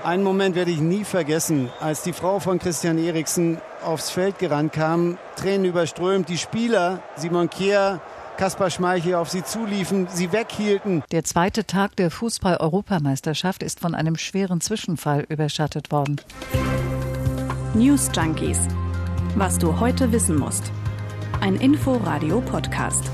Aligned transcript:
Einen 0.00 0.22
Moment 0.22 0.54
werde 0.54 0.70
ich 0.70 0.78
nie 0.78 1.02
vergessen, 1.02 1.70
als 1.80 2.02
die 2.02 2.12
Frau 2.12 2.38
von 2.38 2.60
Christian 2.60 2.98
Eriksen 2.98 3.58
aufs 3.82 4.10
Feld 4.10 4.38
gerannt 4.38 4.72
kam, 4.72 5.18
Tränen 5.34 5.64
überströmt, 5.64 6.28
die 6.28 6.38
Spieler, 6.38 7.02
Simon 7.16 7.50
Kehr, 7.50 8.00
Kaspar 8.36 8.70
Schmeichel 8.70 9.16
auf 9.16 9.28
sie 9.28 9.42
zuliefen, 9.42 10.06
sie 10.08 10.30
weghielten. 10.30 11.02
Der 11.10 11.24
zweite 11.24 11.64
Tag 11.64 11.96
der 11.96 12.12
Fußball-Europameisterschaft 12.12 13.64
ist 13.64 13.80
von 13.80 13.96
einem 13.96 14.16
schweren 14.16 14.60
Zwischenfall 14.60 15.26
überschattet 15.28 15.90
worden. 15.90 16.20
News 17.74 18.08
Junkies. 18.14 18.60
Was 19.34 19.58
du 19.58 19.80
heute 19.80 20.12
wissen 20.12 20.38
musst. 20.38 20.70
Ein 21.40 21.56
Info-Radio-Podcast. 21.56 23.10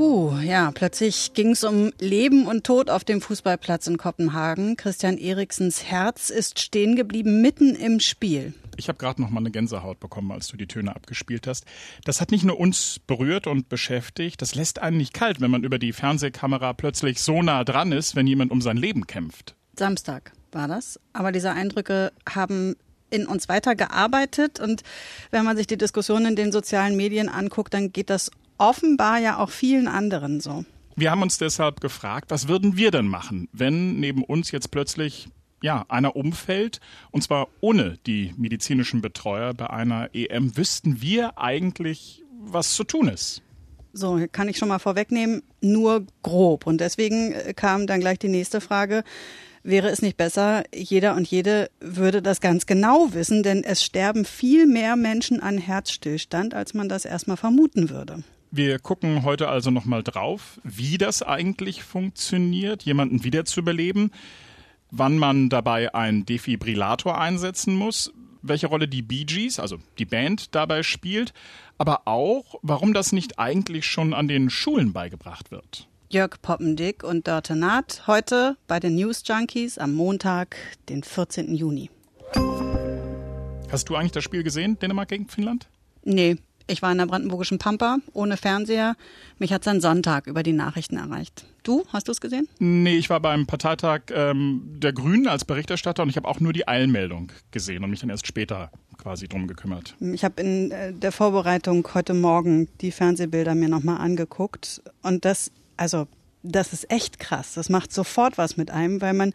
Puh, 0.00 0.34
ja, 0.38 0.72
plötzlich 0.72 1.34
ging 1.34 1.50
es 1.50 1.62
um 1.62 1.92
Leben 1.98 2.46
und 2.46 2.64
Tod 2.64 2.88
auf 2.88 3.04
dem 3.04 3.20
Fußballplatz 3.20 3.86
in 3.86 3.98
Kopenhagen. 3.98 4.78
Christian 4.78 5.18
Eriksens 5.18 5.84
Herz 5.84 6.30
ist 6.30 6.58
stehen 6.58 6.96
geblieben 6.96 7.42
mitten 7.42 7.74
im 7.74 8.00
Spiel. 8.00 8.54
Ich 8.78 8.88
habe 8.88 8.96
gerade 8.96 9.20
noch 9.20 9.28
mal 9.28 9.40
eine 9.40 9.50
Gänsehaut 9.50 10.00
bekommen, 10.00 10.32
als 10.32 10.48
du 10.48 10.56
die 10.56 10.66
Töne 10.66 10.96
abgespielt 10.96 11.46
hast. 11.46 11.66
Das 12.06 12.22
hat 12.22 12.30
nicht 12.30 12.44
nur 12.44 12.58
uns 12.58 12.98
berührt 13.06 13.46
und 13.46 13.68
beschäftigt, 13.68 14.40
das 14.40 14.54
lässt 14.54 14.78
einen 14.78 14.96
nicht 14.96 15.12
kalt, 15.12 15.42
wenn 15.42 15.50
man 15.50 15.64
über 15.64 15.78
die 15.78 15.92
Fernsehkamera 15.92 16.72
plötzlich 16.72 17.20
so 17.20 17.42
nah 17.42 17.62
dran 17.62 17.92
ist, 17.92 18.16
wenn 18.16 18.26
jemand 18.26 18.52
um 18.52 18.62
sein 18.62 18.78
Leben 18.78 19.06
kämpft. 19.06 19.54
Samstag 19.76 20.32
war 20.50 20.66
das, 20.66 20.98
aber 21.12 21.30
diese 21.30 21.50
Eindrücke 21.50 22.10
haben 22.26 22.74
in 23.10 23.26
uns 23.26 23.50
weitergearbeitet 23.50 24.60
und 24.60 24.82
wenn 25.30 25.44
man 25.44 25.58
sich 25.58 25.66
die 25.66 25.76
Diskussion 25.76 26.24
in 26.24 26.36
den 26.36 26.52
sozialen 26.52 26.96
Medien 26.96 27.28
anguckt, 27.28 27.74
dann 27.74 27.92
geht 27.92 28.08
das 28.08 28.30
offenbar 28.60 29.18
ja 29.18 29.38
auch 29.38 29.50
vielen 29.50 29.88
anderen 29.88 30.40
so. 30.40 30.64
Wir 30.96 31.10
haben 31.10 31.22
uns 31.22 31.38
deshalb 31.38 31.80
gefragt, 31.80 32.30
was 32.30 32.46
würden 32.46 32.76
wir 32.76 32.90
denn 32.90 33.06
machen, 33.06 33.48
wenn 33.52 33.98
neben 33.98 34.22
uns 34.22 34.50
jetzt 34.50 34.70
plötzlich 34.70 35.28
ja, 35.62 35.84
einer 35.88 36.16
umfällt, 36.16 36.80
und 37.10 37.22
zwar 37.22 37.48
ohne 37.60 37.98
die 38.06 38.34
medizinischen 38.36 39.02
Betreuer 39.02 39.54
bei 39.54 39.68
einer 39.68 40.10
EM, 40.14 40.56
wüssten 40.56 41.02
wir 41.02 41.38
eigentlich, 41.38 42.22
was 42.40 42.74
zu 42.74 42.84
tun 42.84 43.08
ist. 43.08 43.42
So, 43.92 44.24
kann 44.30 44.48
ich 44.48 44.56
schon 44.56 44.68
mal 44.68 44.78
vorwegnehmen, 44.78 45.42
nur 45.60 46.06
grob. 46.22 46.66
Und 46.66 46.80
deswegen 46.80 47.32
äh, 47.32 47.54
kam 47.54 47.86
dann 47.86 48.00
gleich 48.00 48.18
die 48.18 48.28
nächste 48.28 48.60
Frage. 48.60 49.04
Wäre 49.62 49.88
es 49.88 50.00
nicht 50.00 50.16
besser, 50.16 50.64
jeder 50.74 51.14
und 51.16 51.26
jede 51.26 51.70
würde 51.80 52.22
das 52.22 52.40
ganz 52.40 52.64
genau 52.64 53.12
wissen, 53.12 53.42
denn 53.42 53.62
es 53.62 53.84
sterben 53.84 54.24
viel 54.24 54.66
mehr 54.66 54.96
Menschen 54.96 55.40
an 55.40 55.58
Herzstillstand, 55.58 56.54
als 56.54 56.72
man 56.72 56.88
das 56.88 57.04
erstmal 57.04 57.36
vermuten 57.36 57.90
würde. 57.90 58.22
Wir 58.52 58.80
gucken 58.80 59.22
heute 59.22 59.48
also 59.48 59.70
nochmal 59.70 60.02
drauf, 60.02 60.60
wie 60.64 60.98
das 60.98 61.22
eigentlich 61.22 61.84
funktioniert, 61.84 62.82
jemanden 62.82 63.22
wiederzubeleben, 63.22 64.10
wann 64.90 65.18
man 65.18 65.50
dabei 65.50 65.94
einen 65.94 66.26
Defibrillator 66.26 67.16
einsetzen 67.16 67.76
muss, 67.76 68.12
welche 68.42 68.66
Rolle 68.66 68.88
die 68.88 69.02
Bee 69.02 69.24
Gees, 69.24 69.60
also 69.60 69.78
die 69.98 70.04
Band, 70.04 70.52
dabei 70.54 70.82
spielt, 70.82 71.32
aber 71.78 72.02
auch, 72.06 72.56
warum 72.62 72.92
das 72.92 73.12
nicht 73.12 73.38
eigentlich 73.38 73.86
schon 73.86 74.12
an 74.14 74.26
den 74.26 74.50
Schulen 74.50 74.92
beigebracht 74.92 75.52
wird. 75.52 75.86
Jörg 76.08 76.42
Poppendick 76.42 77.04
und 77.04 77.28
Dörte 77.28 77.54
Naht 77.54 78.08
heute 78.08 78.56
bei 78.66 78.80
den 78.80 78.96
News 78.96 79.22
Junkies 79.24 79.78
am 79.78 79.94
Montag, 79.94 80.56
den 80.88 81.04
14. 81.04 81.54
Juni. 81.54 81.88
Hast 83.70 83.88
du 83.88 83.94
eigentlich 83.94 84.10
das 84.10 84.24
Spiel 84.24 84.42
gesehen, 84.42 84.76
Dänemark 84.80 85.08
gegen 85.08 85.28
Finnland? 85.28 85.68
Nee, 86.02 86.38
ich 86.70 86.82
war 86.82 86.92
in 86.92 86.98
der 86.98 87.06
brandenburgischen 87.06 87.58
Pampa 87.58 87.98
ohne 88.12 88.36
Fernseher. 88.36 88.96
Mich 89.38 89.52
hat 89.52 89.62
es 89.62 89.64
dann 89.64 89.80
Sonntag 89.80 90.26
über 90.26 90.42
die 90.42 90.52
Nachrichten 90.52 90.96
erreicht. 90.96 91.44
Du, 91.62 91.84
hast 91.92 92.08
du 92.08 92.12
es 92.12 92.20
gesehen? 92.20 92.48
Nee, 92.58 92.96
ich 92.96 93.10
war 93.10 93.20
beim 93.20 93.46
Parteitag 93.46 94.02
ähm, 94.12 94.62
der 94.78 94.92
Grünen 94.92 95.28
als 95.28 95.44
Berichterstatter 95.44 96.02
und 96.02 96.08
ich 96.08 96.16
habe 96.16 96.28
auch 96.28 96.40
nur 96.40 96.52
die 96.52 96.66
Eilmeldung 96.66 97.32
gesehen 97.50 97.84
und 97.84 97.90
mich 97.90 98.00
dann 98.00 98.10
erst 98.10 98.26
später 98.26 98.70
quasi 98.96 99.28
drum 99.28 99.46
gekümmert. 99.46 99.94
Ich 100.00 100.24
habe 100.24 100.40
in 100.40 100.70
äh, 100.70 100.92
der 100.92 101.12
Vorbereitung 101.12 101.86
heute 101.94 102.14
Morgen 102.14 102.68
die 102.80 102.92
Fernsehbilder 102.92 103.54
mir 103.54 103.68
nochmal 103.68 103.98
angeguckt 103.98 104.82
und 105.02 105.24
das, 105.24 105.50
also 105.76 106.06
das 106.42 106.72
ist 106.72 106.90
echt 106.90 107.18
krass. 107.18 107.54
Das 107.54 107.68
macht 107.68 107.92
sofort 107.92 108.38
was 108.38 108.56
mit 108.56 108.70
einem, 108.70 109.00
weil 109.00 109.14
man 109.14 109.32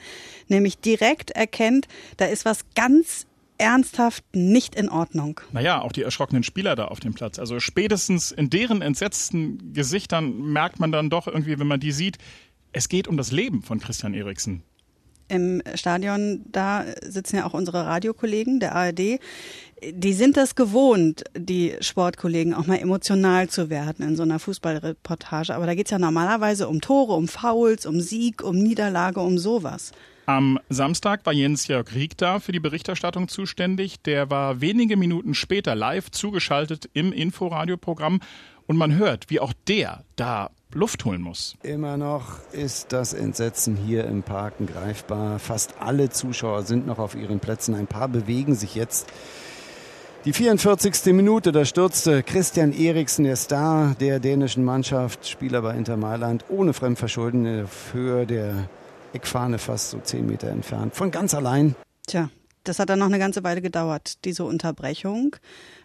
nämlich 0.47 0.79
direkt 0.79 1.31
erkennt, 1.31 1.87
da 2.17 2.25
ist 2.25 2.45
was 2.45 2.65
ganz 2.75 3.27
ernsthaft 3.57 4.23
nicht 4.33 4.75
in 4.75 4.89
Ordnung. 4.89 5.39
Naja, 5.51 5.81
auch 5.81 5.91
die 5.91 6.03
erschrockenen 6.03 6.43
Spieler 6.43 6.75
da 6.75 6.85
auf 6.85 6.99
dem 6.99 7.13
Platz. 7.13 7.39
Also 7.39 7.59
spätestens 7.59 8.31
in 8.31 8.49
deren 8.49 8.81
entsetzten 8.81 9.73
Gesichtern 9.73 10.51
merkt 10.51 10.79
man 10.79 10.91
dann 10.91 11.09
doch 11.09 11.27
irgendwie, 11.27 11.59
wenn 11.59 11.67
man 11.67 11.79
die 11.79 11.91
sieht, 11.91 12.17
es 12.71 12.89
geht 12.89 13.07
um 13.07 13.17
das 13.17 13.31
Leben 13.31 13.61
von 13.61 13.79
Christian 13.79 14.13
Eriksen. 14.13 14.63
Im 15.27 15.63
Stadion, 15.73 16.41
da 16.51 16.85
sitzen 17.01 17.37
ja 17.37 17.45
auch 17.47 17.53
unsere 17.53 17.85
Radiokollegen 17.85 18.59
der 18.59 18.75
ARD. 18.75 19.19
Die 19.83 20.13
sind 20.13 20.37
das 20.37 20.55
gewohnt, 20.55 21.23
die 21.35 21.73
Sportkollegen 21.79 22.53
auch 22.53 22.67
mal 22.67 22.77
emotional 22.77 23.49
zu 23.49 23.69
werden 23.71 24.07
in 24.07 24.15
so 24.15 24.23
einer 24.23 24.37
Fußballreportage. 24.37 25.55
Aber 25.55 25.65
da 25.65 25.73
geht 25.73 25.87
es 25.87 25.91
ja 25.91 25.99
normalerweise 25.99 26.67
um 26.67 26.79
Tore, 26.79 27.13
um 27.13 27.27
Fouls, 27.27 27.87
um 27.87 28.01
Sieg, 28.01 28.43
um 28.43 28.57
Niederlage, 28.57 29.19
um 29.19 29.39
sowas. 29.39 29.93
Am 30.27 30.59
Samstag 30.69 31.25
war 31.25 31.33
Jens-Jörg 31.33 31.93
Rieck 31.93 32.17
da 32.17 32.39
für 32.39 32.51
die 32.51 32.59
Berichterstattung 32.59 33.27
zuständig. 33.27 34.01
Der 34.01 34.31
war 34.31 34.59
wenige 34.59 34.97
Minuten 34.97 35.35
später 35.35 35.75
live 35.75 36.09
zugeschaltet 36.09 36.89
im 36.93 37.13
Inforadioprogramm 37.13 38.21
und 38.65 38.75
man 38.75 38.95
hört, 38.95 39.29
wie 39.29 39.39
auch 39.39 39.53
der 39.67 40.03
da 40.15 40.49
Luft 40.73 41.05
holen 41.05 41.21
muss. 41.21 41.55
Immer 41.61 41.97
noch 41.97 42.39
ist 42.51 42.91
das 42.91 43.13
Entsetzen 43.13 43.75
hier 43.75 44.05
im 44.05 44.23
Parken 44.23 44.65
greifbar. 44.65 45.37
Fast 45.37 45.75
alle 45.79 46.09
Zuschauer 46.09 46.63
sind 46.63 46.87
noch 46.87 46.97
auf 46.97 47.13
ihren 47.13 47.39
Plätzen. 47.39 47.75
Ein 47.75 47.87
paar 47.87 48.07
bewegen 48.07 48.55
sich 48.55 48.73
jetzt. 48.73 49.07
Die 50.25 50.33
44. 50.33 51.13
Minute, 51.13 51.51
da 51.51 51.65
stürzte 51.65 52.23
Christian 52.23 52.73
Eriksen, 52.73 53.25
der 53.25 53.35
Star 53.35 53.95
der 53.99 54.19
dänischen 54.19 54.63
Mannschaft, 54.63 55.27
Spieler 55.27 55.61
bei 55.61 55.75
Inter 55.75 55.97
Mailand, 55.97 56.45
ohne 56.49 56.73
Fremdverschulden 56.73 57.45
in 57.45 57.57
der 57.57 57.67
Höhe 57.93 58.25
der 58.25 58.67
Eckfahne 59.15 59.57
fast 59.57 59.91
so 59.91 59.99
zehn 59.99 60.25
Meter 60.25 60.49
entfernt. 60.49 60.95
Von 60.95 61.11
ganz 61.11 61.33
allein. 61.33 61.75
Tja, 62.07 62.29
das 62.65 62.79
hat 62.79 62.89
dann 62.89 62.99
noch 62.99 63.05
eine 63.05 63.19
ganze 63.19 63.43
Weile 63.43 63.61
gedauert, 63.61 64.25
diese 64.25 64.43
Unterbrechung. 64.43 65.35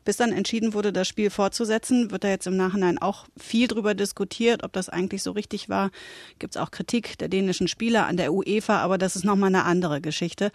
Bis 0.04 0.16
dann 0.16 0.32
entschieden 0.32 0.72
wurde, 0.72 0.94
das 0.94 1.08
Spiel 1.08 1.28
fortzusetzen, 1.28 2.10
wird 2.10 2.24
da 2.24 2.28
jetzt 2.28 2.46
im 2.46 2.56
Nachhinein 2.56 2.96
auch 2.96 3.26
viel 3.36 3.68
drüber 3.68 3.94
diskutiert, 3.94 4.64
ob 4.64 4.72
das 4.72 4.88
eigentlich 4.88 5.22
so 5.22 5.32
richtig 5.32 5.68
war. 5.68 5.90
Gibt 6.38 6.56
es 6.56 6.60
auch 6.60 6.70
Kritik 6.70 7.18
der 7.18 7.28
dänischen 7.28 7.68
Spieler 7.68 8.06
an 8.06 8.16
der 8.16 8.32
UEFA, 8.32 8.78
aber 8.78 8.96
das 8.96 9.14
ist 9.14 9.26
nochmal 9.26 9.48
eine 9.48 9.64
andere 9.64 10.00
Geschichte. 10.00 10.52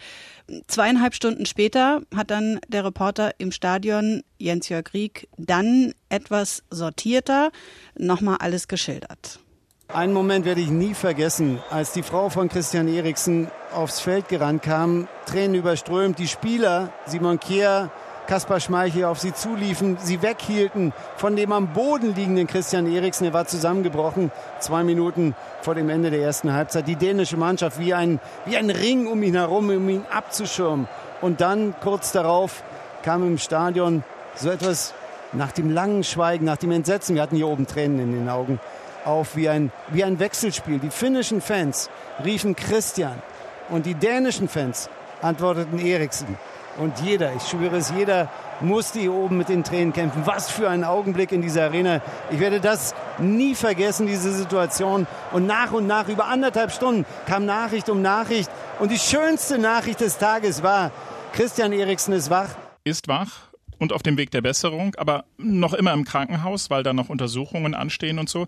Zweieinhalb 0.66 1.14
Stunden 1.14 1.46
später 1.46 2.02
hat 2.14 2.32
dann 2.32 2.58
der 2.66 2.84
Reporter 2.84 3.30
im 3.38 3.52
Stadion, 3.52 4.22
Jens-Jörg 4.38 4.92
Rieck, 4.92 5.28
dann 5.38 5.94
etwas 6.08 6.64
sortierter 6.70 7.52
nochmal 7.96 8.38
alles 8.40 8.66
geschildert. 8.66 9.38
Einen 9.88 10.12
Moment 10.12 10.44
werde 10.44 10.60
ich 10.60 10.70
nie 10.70 10.94
vergessen, 10.94 11.60
als 11.70 11.92
die 11.92 12.02
Frau 12.02 12.28
von 12.28 12.48
Christian 12.48 12.88
Eriksen 12.88 13.48
aufs 13.72 14.00
Feld 14.00 14.28
gerannt 14.28 14.62
kam, 14.62 15.06
Tränen 15.26 15.54
überströmt, 15.54 16.18
die 16.18 16.26
Spieler, 16.26 16.90
Simon 17.06 17.38
Kehr, 17.38 17.90
Kaspar 18.26 18.58
Schmeichel 18.58 19.04
auf 19.04 19.20
sie 19.20 19.32
zuliefen, 19.32 19.96
sie 20.02 20.22
weghielten 20.22 20.92
von 21.16 21.36
dem 21.36 21.52
am 21.52 21.72
Boden 21.72 22.16
liegenden 22.16 22.48
Christian 22.48 22.92
Eriksen. 22.92 23.26
Er 23.26 23.32
war 23.32 23.46
zusammengebrochen, 23.46 24.32
zwei 24.58 24.82
Minuten 24.82 25.36
vor 25.62 25.76
dem 25.76 25.88
Ende 25.88 26.10
der 26.10 26.20
ersten 26.20 26.52
Halbzeit. 26.52 26.88
Die 26.88 26.96
dänische 26.96 27.36
Mannschaft 27.36 27.78
wie 27.78 27.94
ein, 27.94 28.18
wie 28.44 28.56
ein 28.56 28.70
Ring 28.70 29.06
um 29.06 29.22
ihn 29.22 29.34
herum, 29.34 29.70
um 29.70 29.88
ihn 29.88 30.04
abzuschirmen. 30.12 30.88
Und 31.20 31.40
dann, 31.40 31.76
kurz 31.80 32.10
darauf, 32.10 32.64
kam 33.04 33.24
im 33.24 33.38
Stadion 33.38 34.02
so 34.34 34.50
etwas 34.50 34.94
nach 35.32 35.52
dem 35.52 35.70
langen 35.70 36.02
Schweigen, 36.02 36.44
nach 36.44 36.56
dem 36.56 36.72
Entsetzen. 36.72 37.14
Wir 37.14 37.22
hatten 37.22 37.36
hier 37.36 37.46
oben 37.46 37.68
Tränen 37.68 38.00
in 38.00 38.12
den 38.12 38.28
Augen 38.28 38.58
auf 39.06 39.36
wie 39.36 39.48
ein, 39.48 39.72
wie 39.88 40.04
ein 40.04 40.18
Wechselspiel. 40.18 40.78
Die 40.78 40.90
finnischen 40.90 41.40
Fans 41.40 41.90
riefen 42.24 42.56
Christian 42.56 43.22
und 43.68 43.86
die 43.86 43.94
dänischen 43.94 44.48
Fans 44.48 44.90
antworteten 45.22 45.78
Eriksen. 45.78 46.36
Und 46.78 47.00
jeder, 47.00 47.34
ich 47.34 47.42
schwöre 47.42 47.76
es, 47.76 47.90
jeder 47.96 48.28
musste 48.60 49.00
hier 49.00 49.12
oben 49.12 49.38
mit 49.38 49.48
den 49.48 49.64
Tränen 49.64 49.92
kämpfen. 49.92 50.22
Was 50.26 50.50
für 50.50 50.68
ein 50.68 50.84
Augenblick 50.84 51.32
in 51.32 51.40
dieser 51.40 51.64
Arena. 51.64 52.02
Ich 52.30 52.38
werde 52.38 52.60
das 52.60 52.94
nie 53.18 53.54
vergessen, 53.54 54.06
diese 54.06 54.32
Situation. 54.32 55.06
Und 55.32 55.46
nach 55.46 55.72
und 55.72 55.86
nach, 55.86 56.08
über 56.08 56.26
anderthalb 56.26 56.72
Stunden, 56.72 57.06
kam 57.26 57.46
Nachricht 57.46 57.88
um 57.88 58.02
Nachricht. 58.02 58.50
Und 58.78 58.90
die 58.90 58.98
schönste 58.98 59.58
Nachricht 59.58 60.00
des 60.00 60.18
Tages 60.18 60.62
war, 60.62 60.90
Christian 61.32 61.72
Eriksen 61.72 62.12
ist 62.12 62.28
wach. 62.28 62.50
Ist 62.84 63.08
wach 63.08 63.46
und 63.78 63.92
auf 63.92 64.02
dem 64.02 64.16
Weg 64.16 64.30
der 64.30 64.40
Besserung, 64.40 64.94
aber 64.96 65.24
noch 65.38 65.74
immer 65.74 65.92
im 65.92 66.04
Krankenhaus, 66.04 66.70
weil 66.70 66.82
da 66.82 66.92
noch 66.92 67.08
Untersuchungen 67.08 67.74
anstehen 67.74 68.18
und 68.18 68.28
so. 68.28 68.46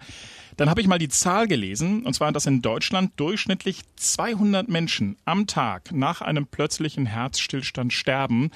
Dann 0.59 0.69
habe 0.69 0.81
ich 0.81 0.89
mal 0.89 0.99
die 0.99 1.09
Zahl 1.09 1.47
gelesen, 1.47 2.05
und 2.05 2.15
zwar, 2.15 2.33
dass 2.33 2.47
in 2.47 2.63
Deutschland 2.63 3.13
durchschnittlich 3.15 3.83
200 3.95 4.69
Menschen 4.69 5.17
am 5.25 5.47
Tag 5.47 5.93
nach 5.93 6.21
einem 6.21 6.49
plötzlichen 6.49 7.07
Herzstillstand 7.07 7.93
sterben 7.93 8.51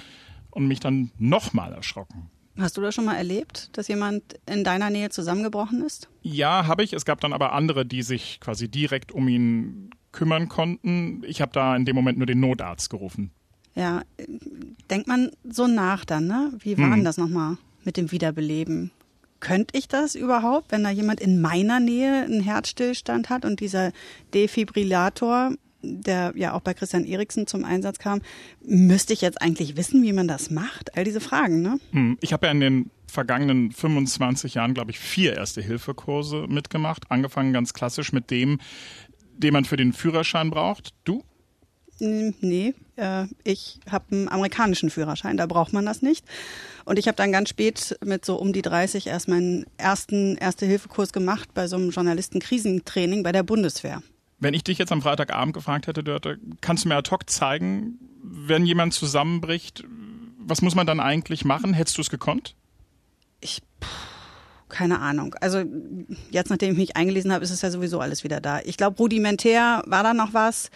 und 0.51 0.67
mich 0.67 0.81
dann 0.81 1.13
nochmal 1.19 1.73
erschrocken. 1.73 2.29
Hast 2.59 2.77
du 2.77 2.81
das 2.81 2.97
schon 2.97 3.05
mal 3.05 3.15
erlebt, 3.15 3.71
dass 3.75 3.87
jemand 3.87 4.25
in 4.51 4.65
deiner 4.65 4.91
Nähe 4.91 5.11
zusammengebrochen 5.11 5.81
ist? 5.85 6.09
Ja, 6.23 6.67
habe 6.67 6.83
ich. 6.83 6.93
Es 6.93 7.05
gab 7.05 7.21
dann 7.21 7.33
aber 7.33 7.53
andere, 7.53 7.87
die 7.87 8.03
sich 8.03 8.41
quasi 8.41 8.69
direkt 8.69 9.13
um 9.13 9.29
ihn 9.29 9.91
kümmern 10.11 10.49
konnten. 10.49 11.23
Ich 11.25 11.41
habe 11.41 11.53
da 11.53 11.77
in 11.77 11.85
dem 11.85 11.95
Moment 11.95 12.19
nur 12.19 12.27
den 12.27 12.41
Notarzt 12.41 12.91
gerufen. 12.91 13.31
Ja, 13.77 14.03
denkt 14.91 15.07
man 15.07 15.31
so 15.49 15.69
nach 15.69 16.05
dann, 16.05 16.27
ne? 16.27 16.53
Wie 16.59 16.77
war 16.77 16.93
hm. 16.93 17.05
das 17.05 17.17
nochmal 17.17 17.59
mit 17.85 17.97
dem 17.97 18.11
Wiederbeleben? 18.11 18.91
Könnte 19.43 19.77
ich 19.77 19.89
das 19.89 20.15
überhaupt, 20.15 20.71
wenn 20.71 20.85
da 20.85 20.91
jemand 20.91 21.21
in 21.21 21.41
meiner 21.41 21.81
Nähe 21.81 22.23
einen 22.23 22.41
Herzstillstand 22.41 23.29
hat 23.29 23.45
und 23.45 23.59
dieser 23.59 23.91
Defibrillator, 24.33 25.57
der 25.83 26.33
ja 26.37 26.53
auch 26.53 26.61
bei 26.61 26.75
Christian 26.75 27.05
Eriksen 27.05 27.49
zum 27.49 27.65
Einsatz 27.65 27.99
kam, 27.99 28.23
müsste 28.65 29.13
ich 29.13 29.21
jetzt 29.21 29.43
eigentlich 29.43 29.77
wissen, 29.77 30.01
wie 30.05 30.13
man 30.13 30.29
das 30.29 30.53
macht? 30.53 30.97
All 30.97 31.03
diese 31.03 31.21
Fragen, 31.21 31.61
ne? 31.61 31.81
Hm, 31.91 32.19
ich 32.21 32.33
habe 32.33 32.47
ja 32.47 32.53
in 32.53 32.61
den 32.61 32.91
vergangenen 33.09 33.73
25 33.73 34.55
Jahren, 34.55 34.75
glaube 34.75 34.93
ich, 34.93 35.01
vier 35.01 35.37
Erste-Hilfe-Kurse 35.37 36.47
mitgemacht. 36.49 37.11
Angefangen 37.11 37.53
ganz 37.53 37.75
klassisch 37.75 38.13
mit 38.13 38.31
dem, 38.31 38.61
den 39.37 39.53
man 39.53 39.65
für 39.65 39.77
den 39.77 39.93
Führerschein 39.93 40.51
braucht. 40.51 40.95
Du? 41.03 41.25
Nee, 42.05 42.75
äh, 42.97 43.27
ich 43.45 43.79
habe 43.89 44.07
einen 44.11 44.29
amerikanischen 44.29 44.91
Führerschein, 44.91 45.37
da 45.37 45.47
braucht 45.47 45.73
man 45.73 45.87
das 45.87 46.03
nicht. 46.03 46.25
Und 46.85 46.99
ich 46.99 47.07
habe 47.07 47.15
dann 47.15 47.31
ganz 47.31 47.49
spät 47.49 47.97
mit 48.05 48.25
so 48.25 48.35
um 48.37 48.53
die 48.53 48.63
30 48.63 49.07
erst 49.07 49.29
meinen 49.29 49.67
ersten 49.77 50.37
Erste-Hilfe-Kurs 50.37 51.13
gemacht 51.13 51.51
bei 51.55 51.69
so 51.69 51.77
einem 51.77 51.91
Journalisten-Krisentraining 51.91 53.23
bei 53.23 53.31
der 53.31 53.45
Bundeswehr. 53.45 54.03
Wenn 54.41 54.53
ich 54.53 54.65
dich 54.65 54.79
jetzt 54.79 54.91
am 54.91 55.01
Freitagabend 55.01 55.55
gefragt 55.55 55.87
hätte, 55.87 56.03
Dörte, 56.03 56.39
kannst 56.61 56.85
du 56.85 56.89
mir 56.89 56.97
ad 56.97 57.09
hoc 57.13 57.31
zeigen, 57.31 58.01
wenn 58.21 58.67
jemand 58.67 58.95
zusammenbricht, 58.95 59.85
was 60.39 60.61
muss 60.61 60.75
man 60.75 60.89
dann 60.89 60.99
eigentlich 60.99 61.45
machen? 61.45 61.73
Hättest 61.73 61.99
du 61.99 62.03
es 62.03 62.11
gekonnt? 62.11 62.57
Ich, 63.41 63.63
keine 64.69 64.99
Ahnung. 64.99 65.37
Also 65.41 65.63
jetzt, 66.33 66.51
nachdem 66.51 66.73
ich 66.73 66.79
mich 66.79 66.97
eingelesen 66.97 67.33
habe, 67.33 67.45
ist 67.45 67.53
es 67.53 67.63
ja 67.63 67.71
sowieso 67.71 68.01
alles 68.01 68.25
wieder 68.25 68.41
da. 68.41 68.59
Ich 68.65 68.77
glaube, 68.77 68.97
rudimentär 68.97 69.85
war 69.87 70.03
da 70.03 70.15
noch 70.15 70.35
was 70.35 70.73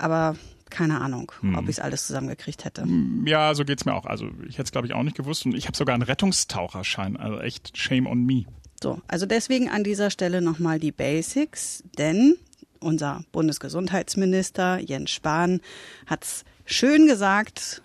aber 0.00 0.36
keine 0.70 1.00
Ahnung, 1.00 1.32
hm. 1.40 1.56
ob 1.56 1.64
ich 1.64 1.70
es 1.70 1.80
alles 1.80 2.06
zusammengekriegt 2.06 2.64
hätte. 2.64 2.82
Hm, 2.82 3.24
ja, 3.26 3.54
so 3.54 3.64
geht 3.64 3.80
es 3.80 3.84
mir 3.84 3.94
auch. 3.94 4.06
Also 4.06 4.26
ich 4.48 4.54
hätte 4.54 4.64
es, 4.64 4.72
glaube 4.72 4.86
ich, 4.86 4.94
auch 4.94 5.02
nicht 5.02 5.16
gewusst. 5.16 5.44
Und 5.46 5.54
ich 5.54 5.66
habe 5.66 5.76
sogar 5.76 5.94
einen 5.94 6.02
Rettungstaucherschein. 6.02 7.16
Also 7.16 7.40
echt 7.40 7.76
shame 7.76 8.06
on 8.06 8.24
me. 8.24 8.44
So, 8.82 9.00
also 9.08 9.26
deswegen 9.26 9.68
an 9.68 9.84
dieser 9.84 10.10
Stelle 10.10 10.40
nochmal 10.40 10.78
die 10.78 10.92
Basics, 10.92 11.84
denn 11.98 12.36
unser 12.80 13.24
Bundesgesundheitsminister 13.32 14.78
Jens 14.78 15.10
Spahn 15.10 15.60
hat 16.06 16.24
es 16.24 16.44
schön 16.64 17.06
gesagt. 17.06 17.82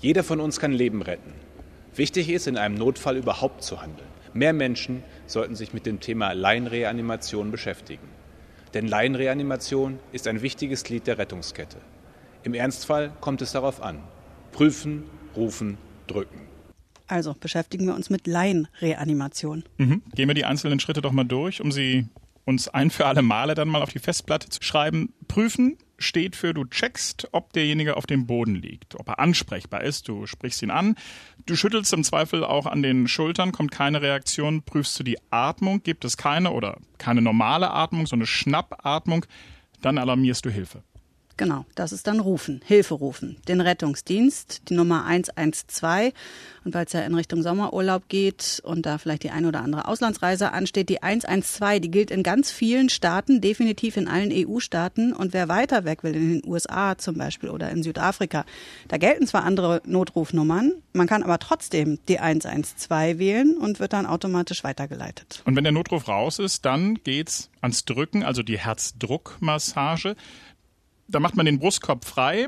Jeder 0.00 0.24
von 0.24 0.40
uns 0.40 0.58
kann 0.58 0.72
Leben 0.72 1.02
retten. 1.02 1.32
Wichtig 1.94 2.30
ist, 2.30 2.46
in 2.46 2.56
einem 2.56 2.76
Notfall 2.76 3.18
überhaupt 3.18 3.62
zu 3.62 3.82
handeln. 3.82 4.08
Mehr 4.32 4.52
Menschen 4.52 5.02
sollten 5.26 5.56
sich 5.56 5.74
mit 5.74 5.84
dem 5.84 6.00
Thema 6.00 6.32
Laienreanimation 6.32 7.50
beschäftigen. 7.50 8.08
Denn 8.72 8.86
Laienreanimation 8.86 9.98
ist 10.12 10.26
ein 10.28 10.40
wichtiges 10.40 10.84
Glied 10.84 11.06
der 11.06 11.18
Rettungskette. 11.18 11.78
Im 12.42 12.54
Ernstfall 12.54 13.12
kommt 13.20 13.42
es 13.42 13.52
darauf 13.52 13.82
an. 13.82 13.98
Prüfen, 14.52 15.04
rufen, 15.36 15.78
drücken. 16.06 16.40
Also 17.06 17.34
beschäftigen 17.38 17.86
wir 17.86 17.94
uns 17.94 18.08
mit 18.08 18.26
Laienreanimation. 18.26 19.64
Mhm. 19.78 20.02
Gehen 20.14 20.28
wir 20.28 20.34
die 20.34 20.44
einzelnen 20.44 20.80
Schritte 20.80 21.02
doch 21.02 21.12
mal 21.12 21.24
durch, 21.24 21.60
um 21.60 21.72
sie 21.72 22.06
uns 22.44 22.68
ein 22.68 22.90
für 22.90 23.06
alle 23.06 23.22
Male 23.22 23.54
dann 23.54 23.68
mal 23.68 23.82
auf 23.82 23.90
die 23.90 23.98
Festplatte 23.98 24.48
zu 24.48 24.62
schreiben. 24.62 25.12
Prüfen, 25.28 25.76
steht 25.98 26.34
für, 26.34 26.54
du 26.54 26.64
checkst, 26.64 27.28
ob 27.32 27.52
derjenige 27.52 27.96
auf 27.96 28.06
dem 28.06 28.26
Boden 28.26 28.54
liegt, 28.54 28.94
ob 28.94 29.08
er 29.08 29.18
ansprechbar 29.18 29.82
ist. 29.82 30.08
Du 30.08 30.26
sprichst 30.26 30.62
ihn 30.62 30.70
an. 30.70 30.96
Du 31.46 31.56
schüttelst 31.56 31.92
im 31.92 32.04
Zweifel 32.04 32.44
auch 32.44 32.66
an 32.66 32.82
den 32.82 33.06
Schultern, 33.06 33.52
kommt 33.52 33.70
keine 33.70 34.02
Reaktion. 34.02 34.62
Prüfst 34.62 34.98
du 34.98 35.04
die 35.04 35.18
Atmung, 35.30 35.82
gibt 35.82 36.04
es 36.04 36.16
keine 36.16 36.52
oder 36.52 36.78
keine 36.98 37.22
normale 37.22 37.70
Atmung, 37.70 38.06
so 38.06 38.16
eine 38.16 38.26
Schnappatmung, 38.26 39.26
dann 39.82 39.98
alarmierst 39.98 40.44
du 40.44 40.50
Hilfe. 40.50 40.82
Genau, 41.40 41.64
das 41.74 41.92
ist 41.92 42.06
dann 42.06 42.20
rufen, 42.20 42.60
Hilfe 42.66 42.92
rufen, 42.92 43.38
den 43.48 43.62
Rettungsdienst, 43.62 44.68
die 44.68 44.74
Nummer 44.74 45.06
112. 45.06 46.12
Und 46.66 46.74
weil 46.74 46.84
es 46.84 46.92
ja 46.92 47.00
in 47.00 47.14
Richtung 47.14 47.42
Sommerurlaub 47.42 48.10
geht 48.10 48.60
und 48.62 48.84
da 48.84 48.98
vielleicht 48.98 49.22
die 49.22 49.30
ein 49.30 49.46
oder 49.46 49.62
andere 49.62 49.88
Auslandsreise 49.88 50.52
ansteht, 50.52 50.90
die 50.90 51.02
112, 51.02 51.80
die 51.80 51.90
gilt 51.90 52.10
in 52.10 52.22
ganz 52.22 52.50
vielen 52.50 52.90
Staaten, 52.90 53.40
definitiv 53.40 53.96
in 53.96 54.06
allen 54.06 54.30
EU-Staaten. 54.30 55.14
Und 55.14 55.32
wer 55.32 55.48
weiter 55.48 55.86
weg 55.86 56.04
will, 56.04 56.14
in 56.14 56.42
den 56.42 56.50
USA 56.50 56.98
zum 56.98 57.16
Beispiel 57.16 57.48
oder 57.48 57.70
in 57.70 57.82
Südafrika, 57.82 58.44
da 58.88 58.98
gelten 58.98 59.26
zwar 59.26 59.44
andere 59.44 59.80
Notrufnummern, 59.86 60.74
man 60.92 61.06
kann 61.06 61.22
aber 61.22 61.38
trotzdem 61.38 62.00
die 62.08 62.18
112 62.18 63.18
wählen 63.18 63.56
und 63.56 63.80
wird 63.80 63.94
dann 63.94 64.04
automatisch 64.04 64.62
weitergeleitet. 64.62 65.40
Und 65.46 65.56
wenn 65.56 65.64
der 65.64 65.72
Notruf 65.72 66.06
raus 66.06 66.38
ist, 66.38 66.66
dann 66.66 66.96
geht's 67.02 67.48
ans 67.62 67.84
Drücken, 67.84 68.24
also 68.24 68.42
die 68.42 68.58
Herzdruckmassage. 68.58 70.16
Da 71.10 71.20
macht 71.20 71.36
man 71.36 71.46
den 71.46 71.58
Brustkorb 71.58 72.04
frei, 72.04 72.46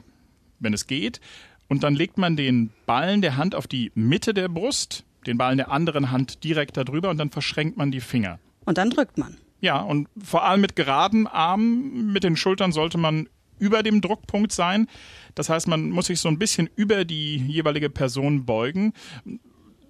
wenn 0.61 0.73
es 0.73 0.87
geht, 0.87 1.21
und 1.69 1.83
dann 1.83 1.95
legt 1.95 2.19
man 2.19 2.37
den 2.37 2.71
Ballen 2.87 3.23
der 3.23 3.37
Hand 3.37 3.55
auf 3.55 3.67
die 3.67 3.93
Mitte 3.95 4.35
der 4.35 4.49
Brust, 4.49 5.05
den 5.27 5.39
Ballen 5.39 5.57
der 5.57 5.71
anderen 5.71 6.11
Hand 6.11 6.45
direkt 6.45 6.77
darüber 6.77 7.11
und 7.11 7.19
dann 7.19 7.31
verschränkt 7.31 7.77
man 7.77 7.91
die 7.91 8.01
Finger. 8.01 8.39
Und 8.65 8.79
dann 8.79 8.91
drückt 8.91 9.19
man. 9.19 9.39
Ja, 9.61 9.81
und 9.81 10.09
vor 10.23 10.45
allem 10.45 10.61
mit 10.61 10.77
geraden 10.77 11.27
Armen, 11.27 12.13
mit 12.13 12.25
den 12.25 12.37
Schultern 12.37 12.73
sollte 12.73 12.99
man 12.99 13.29
über 13.59 13.83
dem 13.83 14.01
Druckpunkt 14.01 14.53
sein. 14.53 14.89
Das 15.35 15.49
heißt, 15.49 15.69
man 15.69 15.91
muss 15.91 16.07
sich 16.07 16.21
so 16.21 16.29
ein 16.29 16.39
bisschen 16.39 16.69
über 16.75 17.05
die 17.05 17.37
jeweilige 17.37 17.89
Person 17.89 18.45
beugen. 18.45 18.93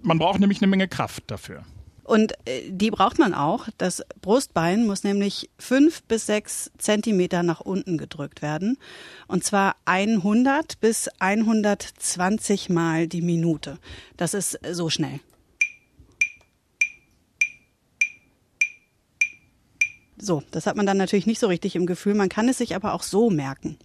Man 0.02 0.18
braucht 0.18 0.40
nämlich 0.40 0.60
eine 0.60 0.68
Menge 0.68 0.88
Kraft 0.88 1.24
dafür. 1.30 1.64
Und 2.04 2.32
äh, 2.46 2.68
die 2.68 2.90
braucht 2.90 3.18
man 3.18 3.34
auch. 3.34 3.68
Das 3.78 4.02
Brustbein 4.20 4.86
muss 4.86 5.04
nämlich 5.04 5.50
fünf 5.58 6.02
bis 6.04 6.26
sechs 6.26 6.70
Zentimeter 6.78 7.42
nach 7.42 7.60
unten 7.60 7.98
gedrückt 7.98 8.42
werden. 8.42 8.78
Und 9.28 9.44
zwar 9.44 9.76
100 9.84 10.80
bis 10.80 11.08
120 11.20 12.68
Mal 12.70 13.06
die 13.06 13.22
Minute. 13.22 13.78
Das 14.16 14.34
ist 14.34 14.58
so 14.72 14.90
schnell. 14.90 15.20
So, 20.18 20.42
das 20.52 20.66
hat 20.66 20.76
man 20.76 20.86
dann 20.86 20.98
natürlich 20.98 21.26
nicht 21.26 21.40
so 21.40 21.48
richtig 21.48 21.74
im 21.74 21.86
Gefühl. 21.86 22.14
Man 22.14 22.28
kann 22.28 22.48
es 22.48 22.58
sich 22.58 22.76
aber 22.76 22.94
auch 22.94 23.02
so 23.02 23.28
merken. 23.28 23.76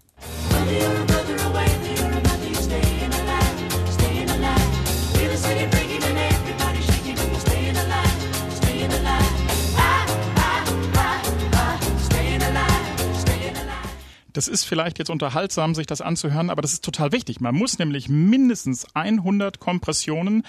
Das 14.38 14.48
ist 14.48 14.66
vielleicht 14.66 15.00
jetzt 15.00 15.10
unterhaltsam, 15.10 15.74
sich 15.74 15.88
das 15.88 16.00
anzuhören, 16.00 16.52
aber 16.52 16.62
das 16.62 16.74
ist 16.74 16.84
total 16.84 17.12
wichtig. 17.12 17.42
Man 17.42 17.56
muss 17.56 17.80
nämlich 17.80 18.08
mindestens 18.08 18.86
100 18.94 19.60
Kompressionen 19.60 20.44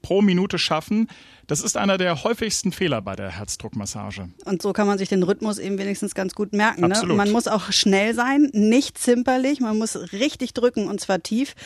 pro 0.00 0.22
Minute 0.22 0.60
schaffen. 0.60 1.08
Das 1.48 1.60
ist 1.60 1.76
einer 1.76 1.98
der 1.98 2.22
häufigsten 2.22 2.70
Fehler 2.70 3.02
bei 3.02 3.16
der 3.16 3.36
Herzdruckmassage. 3.36 4.28
Und 4.44 4.62
so 4.62 4.72
kann 4.72 4.86
man 4.86 4.98
sich 4.98 5.08
den 5.08 5.24
Rhythmus 5.24 5.58
eben 5.58 5.76
wenigstens 5.76 6.14
ganz 6.14 6.36
gut 6.36 6.52
merken. 6.52 6.82
Ne? 6.82 7.14
Man 7.14 7.32
muss 7.32 7.48
auch 7.48 7.72
schnell 7.72 8.14
sein, 8.14 8.48
nicht 8.52 8.96
zimperlich, 8.96 9.58
man 9.58 9.76
muss 9.76 10.12
richtig 10.12 10.54
drücken 10.54 10.86
und 10.86 11.00
zwar 11.00 11.20
tief. 11.20 11.56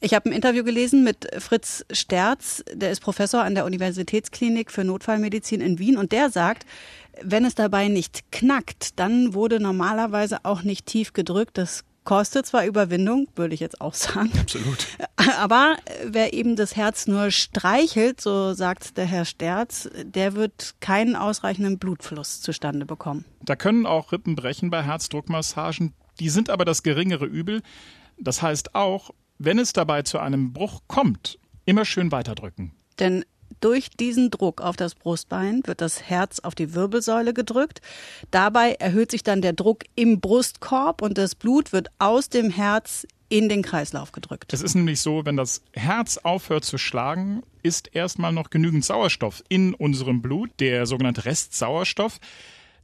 Ich 0.00 0.12
habe 0.12 0.28
ein 0.28 0.32
Interview 0.32 0.64
gelesen 0.64 1.04
mit 1.04 1.28
Fritz 1.38 1.84
Sterz, 1.92 2.64
der 2.72 2.90
ist 2.90 3.00
Professor 3.00 3.44
an 3.44 3.54
der 3.54 3.64
Universitätsklinik 3.64 4.72
für 4.72 4.82
Notfallmedizin 4.82 5.60
in 5.60 5.78
Wien 5.78 5.96
und 5.98 6.10
der 6.10 6.30
sagt, 6.30 6.66
wenn 7.22 7.44
es 7.44 7.54
dabei 7.54 7.88
nicht 7.88 8.30
knackt, 8.32 8.98
dann 8.98 9.34
wurde 9.34 9.60
normalerweise 9.60 10.44
auch 10.44 10.62
nicht 10.62 10.86
tief 10.86 11.12
gedrückt. 11.12 11.58
Das 11.58 11.84
kostet 12.04 12.46
zwar 12.46 12.64
Überwindung, 12.64 13.28
würde 13.34 13.54
ich 13.54 13.60
jetzt 13.60 13.80
auch 13.80 13.94
sagen. 13.94 14.30
Absolut. 14.40 14.86
Aber 15.38 15.76
wer 16.04 16.32
eben 16.32 16.56
das 16.56 16.76
Herz 16.76 17.06
nur 17.06 17.30
streichelt, 17.30 18.20
so 18.20 18.54
sagt 18.54 18.96
der 18.96 19.04
Herr 19.04 19.26
Sterz, 19.26 19.90
der 20.02 20.34
wird 20.34 20.76
keinen 20.80 21.16
ausreichenden 21.16 21.78
Blutfluss 21.78 22.40
zustande 22.40 22.86
bekommen. 22.86 23.26
Da 23.42 23.56
können 23.56 23.84
auch 23.84 24.12
Rippen 24.12 24.36
brechen 24.36 24.70
bei 24.70 24.82
Herzdruckmassagen. 24.82 25.92
Die 26.20 26.30
sind 26.30 26.48
aber 26.48 26.64
das 26.64 26.82
geringere 26.82 27.26
Übel. 27.26 27.60
Das 28.18 28.40
heißt 28.40 28.74
auch, 28.74 29.10
wenn 29.38 29.58
es 29.58 29.74
dabei 29.74 30.02
zu 30.02 30.18
einem 30.18 30.54
Bruch 30.54 30.82
kommt, 30.86 31.38
immer 31.66 31.84
schön 31.84 32.10
weiterdrücken. 32.12 32.72
Denn 32.98 33.24
durch 33.60 33.90
diesen 33.90 34.30
Druck 34.30 34.60
auf 34.60 34.76
das 34.76 34.94
Brustbein 34.94 35.62
wird 35.64 35.80
das 35.80 36.02
Herz 36.02 36.40
auf 36.40 36.54
die 36.54 36.74
Wirbelsäule 36.74 37.34
gedrückt. 37.34 37.80
Dabei 38.30 38.72
erhöht 38.72 39.10
sich 39.10 39.22
dann 39.22 39.42
der 39.42 39.52
Druck 39.52 39.84
im 39.94 40.20
Brustkorb 40.20 41.02
und 41.02 41.18
das 41.18 41.34
Blut 41.34 41.72
wird 41.72 41.88
aus 41.98 42.28
dem 42.28 42.50
Herz 42.50 43.06
in 43.28 43.48
den 43.48 43.62
Kreislauf 43.62 44.12
gedrückt. 44.12 44.52
Es 44.52 44.62
ist 44.62 44.74
nämlich 44.74 45.00
so, 45.00 45.24
wenn 45.24 45.36
das 45.36 45.62
Herz 45.72 46.18
aufhört 46.18 46.64
zu 46.64 46.78
schlagen, 46.78 47.42
ist 47.62 47.94
erstmal 47.94 48.32
noch 48.32 48.50
genügend 48.50 48.84
Sauerstoff 48.84 49.42
in 49.48 49.74
unserem 49.74 50.22
Blut, 50.22 50.50
der 50.60 50.86
sogenannte 50.86 51.24
Restsauerstoff. 51.24 52.20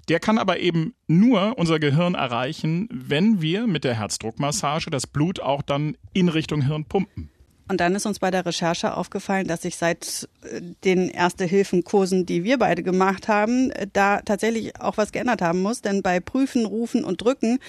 Der 0.08 0.18
kann 0.18 0.38
aber 0.38 0.58
eben 0.58 0.94
nur 1.06 1.56
unser 1.58 1.78
Gehirn 1.78 2.14
erreichen, 2.14 2.88
wenn 2.90 3.40
wir 3.40 3.68
mit 3.68 3.84
der 3.84 3.94
Herzdruckmassage 3.94 4.90
das 4.90 5.06
Blut 5.06 5.38
auch 5.38 5.62
dann 5.62 5.96
in 6.12 6.28
Richtung 6.28 6.62
Hirn 6.62 6.84
pumpen. 6.84 7.30
Und 7.72 7.78
dann 7.78 7.94
ist 7.94 8.04
uns 8.04 8.18
bei 8.18 8.30
der 8.30 8.44
Recherche 8.44 8.94
aufgefallen, 8.94 9.48
dass 9.48 9.62
sich 9.62 9.76
seit 9.76 10.28
äh, 10.42 10.60
den 10.84 11.08
Erste-Hilfen-Kursen, 11.08 12.26
die 12.26 12.44
wir 12.44 12.58
beide 12.58 12.82
gemacht 12.82 13.28
haben, 13.28 13.70
äh, 13.70 13.86
da 13.90 14.20
tatsächlich 14.20 14.78
auch 14.78 14.98
was 14.98 15.10
geändert 15.10 15.40
haben 15.40 15.62
muss. 15.62 15.80
Denn 15.80 16.02
bei 16.02 16.20
Prüfen, 16.20 16.66
Rufen 16.66 17.02
und 17.02 17.22
Drücken 17.22 17.60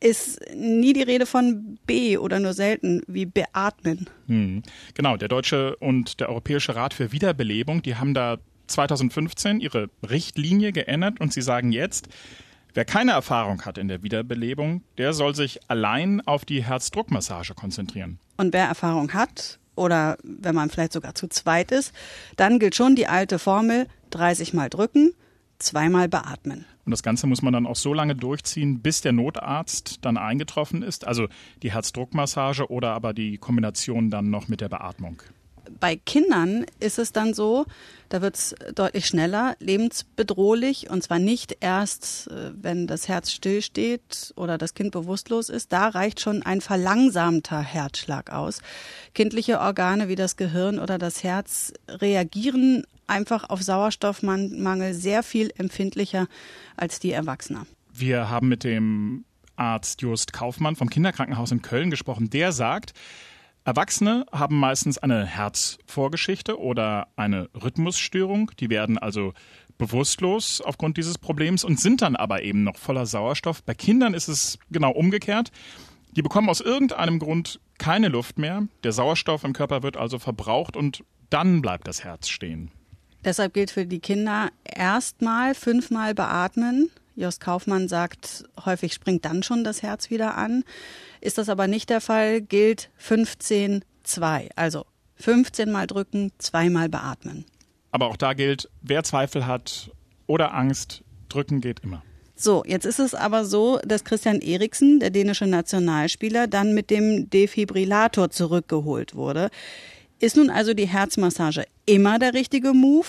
ist 0.00 0.40
nie 0.56 0.94
die 0.94 1.02
Rede 1.02 1.26
von 1.26 1.78
B 1.84 2.16
oder 2.16 2.40
nur 2.40 2.54
selten 2.54 3.02
wie 3.06 3.26
beatmen. 3.26 4.08
Hm. 4.26 4.62
Genau, 4.94 5.18
der 5.18 5.28
Deutsche 5.28 5.76
und 5.76 6.18
der 6.20 6.30
Europäische 6.30 6.74
Rat 6.74 6.94
für 6.94 7.12
Wiederbelebung, 7.12 7.82
die 7.82 7.96
haben 7.96 8.14
da 8.14 8.38
2015 8.68 9.60
ihre 9.60 9.90
Richtlinie 10.08 10.72
geändert 10.72 11.20
und 11.20 11.34
sie 11.34 11.42
sagen 11.42 11.72
jetzt, 11.72 12.08
wer 12.72 12.86
keine 12.86 13.12
Erfahrung 13.12 13.66
hat 13.66 13.76
in 13.76 13.88
der 13.88 14.02
Wiederbelebung, 14.02 14.82
der 14.96 15.12
soll 15.12 15.34
sich 15.34 15.60
allein 15.68 16.26
auf 16.26 16.46
die 16.46 16.64
Herzdruckmassage 16.64 17.52
konzentrieren. 17.52 18.18
Und 18.42 18.52
wer 18.52 18.66
Erfahrung 18.66 19.14
hat 19.14 19.60
oder 19.76 20.18
wenn 20.24 20.56
man 20.56 20.68
vielleicht 20.68 20.92
sogar 20.92 21.14
zu 21.14 21.28
zweit 21.28 21.70
ist, 21.70 21.94
dann 22.34 22.58
gilt 22.58 22.74
schon 22.74 22.96
die 22.96 23.06
alte 23.06 23.38
Formel 23.38 23.86
30 24.10 24.52
mal 24.52 24.68
drücken, 24.68 25.12
zweimal 25.60 26.08
beatmen. 26.08 26.64
Und 26.84 26.90
das 26.90 27.04
Ganze 27.04 27.28
muss 27.28 27.40
man 27.40 27.52
dann 27.52 27.68
auch 27.68 27.76
so 27.76 27.94
lange 27.94 28.16
durchziehen, 28.16 28.80
bis 28.80 29.00
der 29.00 29.12
Notarzt 29.12 30.04
dann 30.04 30.16
eingetroffen 30.16 30.82
ist. 30.82 31.06
Also 31.06 31.28
die 31.62 31.72
Herzdruckmassage 31.72 32.68
oder 32.68 32.94
aber 32.94 33.12
die 33.12 33.38
Kombination 33.38 34.10
dann 34.10 34.28
noch 34.28 34.48
mit 34.48 34.60
der 34.60 34.68
Beatmung. 34.68 35.22
Bei 35.82 35.96
Kindern 35.96 36.64
ist 36.78 37.00
es 37.00 37.10
dann 37.10 37.34
so, 37.34 37.66
da 38.08 38.22
wird 38.22 38.36
es 38.36 38.54
deutlich 38.72 39.06
schneller, 39.06 39.56
lebensbedrohlich 39.58 40.88
und 40.88 41.02
zwar 41.02 41.18
nicht 41.18 41.56
erst, 41.58 42.28
äh, 42.30 42.52
wenn 42.54 42.86
das 42.86 43.08
Herz 43.08 43.32
stillsteht 43.32 44.32
oder 44.36 44.58
das 44.58 44.74
Kind 44.74 44.92
bewusstlos 44.92 45.48
ist. 45.48 45.72
Da 45.72 45.88
reicht 45.88 46.20
schon 46.20 46.44
ein 46.44 46.60
verlangsamter 46.60 47.60
Herzschlag 47.60 48.30
aus. 48.30 48.62
Kindliche 49.12 49.58
Organe 49.58 50.06
wie 50.06 50.14
das 50.14 50.36
Gehirn 50.36 50.78
oder 50.78 50.98
das 50.98 51.24
Herz 51.24 51.72
reagieren 51.88 52.84
einfach 53.08 53.50
auf 53.50 53.60
Sauerstoffmangel 53.60 54.94
sehr 54.94 55.24
viel 55.24 55.50
empfindlicher 55.58 56.28
als 56.76 57.00
die 57.00 57.10
Erwachsener. 57.10 57.66
Wir 57.92 58.30
haben 58.30 58.46
mit 58.46 58.62
dem 58.62 59.24
Arzt 59.56 60.00
Just 60.00 60.32
Kaufmann 60.32 60.76
vom 60.76 60.88
Kinderkrankenhaus 60.88 61.50
in 61.50 61.60
Köln 61.60 61.90
gesprochen. 61.90 62.30
Der 62.30 62.52
sagt, 62.52 62.94
Erwachsene 63.64 64.26
haben 64.32 64.58
meistens 64.58 64.98
eine 64.98 65.24
Herzvorgeschichte 65.24 66.58
oder 66.58 67.08
eine 67.16 67.48
Rhythmusstörung. 67.54 68.50
Die 68.58 68.70
werden 68.70 68.98
also 68.98 69.34
bewusstlos 69.78 70.60
aufgrund 70.60 70.96
dieses 70.96 71.18
Problems 71.18 71.62
und 71.62 71.78
sind 71.78 72.02
dann 72.02 72.16
aber 72.16 72.42
eben 72.42 72.64
noch 72.64 72.76
voller 72.76 73.06
Sauerstoff. 73.06 73.62
Bei 73.62 73.74
Kindern 73.74 74.14
ist 74.14 74.28
es 74.28 74.58
genau 74.70 74.90
umgekehrt. 74.90 75.52
Die 76.16 76.22
bekommen 76.22 76.48
aus 76.48 76.60
irgendeinem 76.60 77.18
Grund 77.18 77.60
keine 77.78 78.08
Luft 78.08 78.38
mehr. 78.38 78.66
Der 78.84 78.92
Sauerstoff 78.92 79.44
im 79.44 79.52
Körper 79.52 79.82
wird 79.82 79.96
also 79.96 80.18
verbraucht 80.18 80.76
und 80.76 81.04
dann 81.30 81.62
bleibt 81.62 81.88
das 81.88 82.04
Herz 82.04 82.28
stehen. 82.28 82.70
Deshalb 83.24 83.54
gilt 83.54 83.70
für 83.70 83.86
die 83.86 84.00
Kinder 84.00 84.50
erstmal 84.64 85.54
fünfmal 85.54 86.14
beatmen. 86.14 86.90
Jos 87.14 87.40
Kaufmann 87.40 87.88
sagt, 87.88 88.44
häufig 88.64 88.92
springt 88.94 89.24
dann 89.24 89.42
schon 89.42 89.64
das 89.64 89.82
Herz 89.82 90.10
wieder 90.10 90.36
an. 90.36 90.64
Ist 91.20 91.38
das 91.38 91.48
aber 91.48 91.66
nicht 91.66 91.90
der 91.90 92.00
Fall, 92.00 92.40
gilt 92.40 92.90
15-2. 93.00 93.82
Also 94.56 94.86
15 95.16 95.70
mal 95.70 95.86
drücken, 95.86 96.32
zweimal 96.38 96.88
beatmen. 96.88 97.44
Aber 97.90 98.06
auch 98.06 98.16
da 98.16 98.32
gilt, 98.32 98.70
wer 98.80 99.04
Zweifel 99.04 99.46
hat 99.46 99.90
oder 100.26 100.54
Angst, 100.54 101.02
drücken 101.28 101.60
geht 101.60 101.80
immer. 101.80 102.02
So, 102.34 102.64
jetzt 102.66 102.86
ist 102.86 102.98
es 102.98 103.14
aber 103.14 103.44
so, 103.44 103.78
dass 103.84 104.04
Christian 104.04 104.40
Eriksen, 104.40 104.98
der 104.98 105.10
dänische 105.10 105.46
Nationalspieler, 105.46 106.48
dann 106.48 106.74
mit 106.74 106.90
dem 106.90 107.30
Defibrillator 107.30 108.30
zurückgeholt 108.30 109.14
wurde. 109.14 109.50
Ist 110.18 110.36
nun 110.36 110.50
also 110.50 110.74
die 110.74 110.88
Herzmassage 110.88 111.66
immer 111.84 112.18
der 112.18 112.34
richtige 112.34 112.72
Move? 112.72 113.08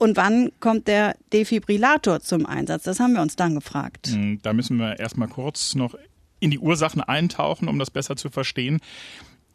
Und 0.00 0.16
wann 0.16 0.50
kommt 0.60 0.88
der 0.88 1.14
Defibrillator 1.30 2.20
zum 2.20 2.46
Einsatz? 2.46 2.84
Das 2.84 3.00
haben 3.00 3.12
wir 3.12 3.20
uns 3.20 3.36
dann 3.36 3.54
gefragt. 3.54 4.06
Hm, 4.06 4.40
da 4.42 4.54
müssen 4.54 4.78
wir 4.78 4.98
erstmal 4.98 5.28
kurz 5.28 5.74
noch 5.74 5.94
in 6.40 6.50
die 6.50 6.58
Ursachen 6.58 7.02
eintauchen, 7.02 7.68
um 7.68 7.78
das 7.78 7.90
besser 7.90 8.16
zu 8.16 8.30
verstehen. 8.30 8.80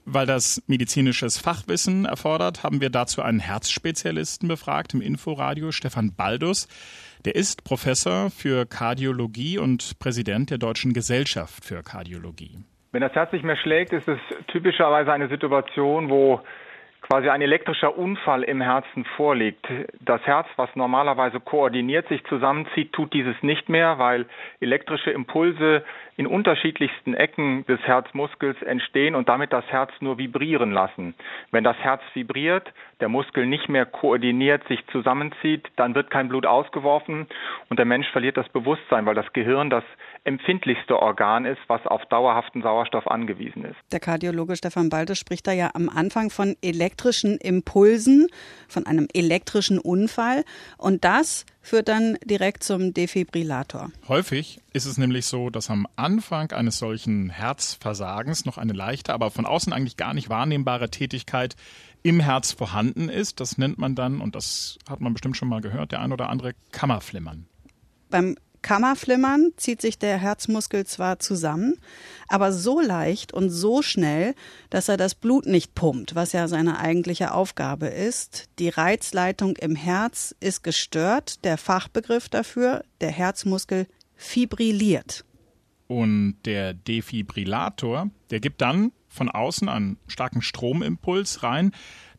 Weil 0.05 0.27
das 0.27 0.61
medizinisches 0.67 1.39
Fachwissen 1.39 2.05
erfordert, 2.05 2.61
haben 2.61 2.79
wir 2.79 2.91
dazu 2.91 3.23
einen 3.23 3.39
Herzspezialisten 3.39 4.47
befragt 4.47 4.93
im 4.93 5.01
Inforadio, 5.01 5.71
Stefan 5.71 6.13
Baldus. 6.15 6.67
Der 7.25 7.33
ist 7.33 7.63
Professor 7.63 8.29
für 8.29 8.67
Kardiologie 8.67 9.57
und 9.57 9.97
Präsident 9.97 10.51
der 10.51 10.59
Deutschen 10.59 10.93
Gesellschaft 10.93 11.65
für 11.65 11.81
Kardiologie. 11.81 12.59
Wenn 12.91 13.01
das 13.01 13.13
Herz 13.13 13.31
nicht 13.31 13.45
mehr 13.45 13.57
schlägt, 13.57 13.93
ist 13.93 14.07
es 14.07 14.19
typischerweise 14.51 15.11
eine 15.11 15.27
Situation, 15.27 16.07
wo 16.11 16.41
quasi 17.07 17.29
ein 17.29 17.41
elektrischer 17.41 17.95
Unfall 17.97 18.43
im 18.43 18.61
Herzen 18.61 19.05
vorliegt. 19.15 19.67
Das 19.99 20.21
Herz, 20.25 20.47
was 20.55 20.75
normalerweise 20.75 21.39
koordiniert 21.39 22.07
sich 22.07 22.23
zusammenzieht, 22.25 22.93
tut 22.93 23.13
dieses 23.13 23.35
nicht 23.43 23.69
mehr, 23.69 23.99
weil 23.99 24.25
elektrische 24.59 25.11
Impulse 25.11 25.83
in 26.17 26.25
unterschiedlichsten 26.25 27.13
Ecken 27.13 27.65
des 27.67 27.79
Herzmuskels 27.81 28.59
entstehen 28.63 29.13
und 29.13 29.29
damit 29.29 29.53
das 29.53 29.65
Herz 29.67 29.91
nur 29.99 30.17
vibrieren 30.17 30.71
lassen. 30.71 31.13
Wenn 31.51 31.63
das 31.63 31.77
Herz 31.77 32.01
vibriert, 32.13 32.73
der 32.99 33.09
Muskel 33.09 33.45
nicht 33.45 33.69
mehr 33.69 33.85
koordiniert 33.85 34.67
sich 34.67 34.79
zusammenzieht, 34.91 35.67
dann 35.75 35.95
wird 35.95 36.09
kein 36.11 36.29
Blut 36.29 36.45
ausgeworfen 36.45 37.27
und 37.69 37.77
der 37.77 37.85
Mensch 37.85 38.07
verliert 38.11 38.37
das 38.37 38.47
Bewusstsein, 38.49 39.05
weil 39.05 39.15
das 39.15 39.31
Gehirn 39.33 39.69
das 39.69 39.83
empfindlichste 40.23 40.97
Organ 40.97 41.45
ist, 41.45 41.59
was 41.67 41.85
auf 41.85 42.05
dauerhaften 42.05 42.61
Sauerstoff 42.61 43.07
angewiesen 43.07 43.65
ist. 43.65 43.75
Der 43.91 43.99
Kardiologe 43.99 44.55
Stefan 44.55 44.89
Balde 44.89 45.15
spricht 45.15 45.45
da 45.47 45.51
ja 45.51 45.71
am 45.73 45.89
Anfang 45.89 46.29
von 46.29 46.55
elektrischen 46.61 47.37
Impulsen, 47.37 48.27
von 48.67 48.85
einem 48.85 49.07
elektrischen 49.13 49.77
Unfall. 49.77 50.43
Und 50.77 51.03
das 51.03 51.45
führt 51.61 51.87
dann 51.87 52.17
direkt 52.23 52.63
zum 52.63 52.93
Defibrillator. 52.93 53.89
Häufig 54.07 54.61
ist 54.73 54.85
es 54.85 54.97
nämlich 54.97 55.25
so, 55.25 55.49
dass 55.49 55.69
am 55.69 55.87
Anfang 55.95 56.51
eines 56.51 56.79
solchen 56.79 57.29
Herzversagens 57.29 58.45
noch 58.45 58.57
eine 58.57 58.73
leichte, 58.73 59.13
aber 59.13 59.31
von 59.31 59.45
außen 59.45 59.73
eigentlich 59.73 59.97
gar 59.97 60.13
nicht 60.13 60.29
wahrnehmbare 60.29 60.89
Tätigkeit 60.89 61.55
im 62.05 62.19
Herz 62.19 62.51
vorhanden 62.51 63.09
ist. 63.09 63.39
Das 63.39 63.57
nennt 63.57 63.79
man 63.79 63.95
dann, 63.95 64.21
und 64.21 64.35
das 64.35 64.77
hat 64.87 65.01
man 65.01 65.13
bestimmt 65.13 65.37
schon 65.37 65.49
mal 65.49 65.61
gehört, 65.61 65.91
der 65.91 66.01
ein 66.01 66.13
oder 66.13 66.29
andere 66.29 66.53
Kammerflimmern. 66.71 67.47
Beim 68.11 68.35
Kammerflimmern 68.61 69.53
zieht 69.57 69.81
sich 69.81 69.97
der 69.97 70.19
Herzmuskel 70.19 70.85
zwar 70.85 71.17
zusammen, 71.17 71.79
aber 72.27 72.53
so 72.53 72.79
leicht 72.79 73.33
und 73.33 73.49
so 73.49 73.81
schnell, 73.81 74.35
dass 74.69 74.87
er 74.87 74.97
das 74.97 75.15
Blut 75.15 75.47
nicht 75.47 75.73
pumpt, 75.73 76.13
was 76.13 76.31
ja 76.31 76.47
seine 76.47 76.77
eigentliche 76.77 77.33
Aufgabe 77.33 77.87
ist. 77.87 78.49
Die 78.59 78.69
Reizleitung 78.69 79.55
im 79.55 79.75
Herz 79.75 80.35
ist 80.39 80.63
gestört, 80.63 81.43
der 81.43 81.57
Fachbegriff 81.57 82.29
dafür, 82.29 82.83
der 83.01 83.11
Herzmuskel 83.11 83.87
fibrilliert. 84.15 85.25
Und 85.87 86.37
der 86.45 86.73
Defibrillator, 86.73 88.09
der 88.31 88.39
gibt 88.39 88.61
dann 88.61 88.91
von 89.07 89.29
außen 89.29 89.69
einen 89.69 89.97
starken 90.07 90.41
Stromimpuls 90.41 91.43
rein. 91.43 91.71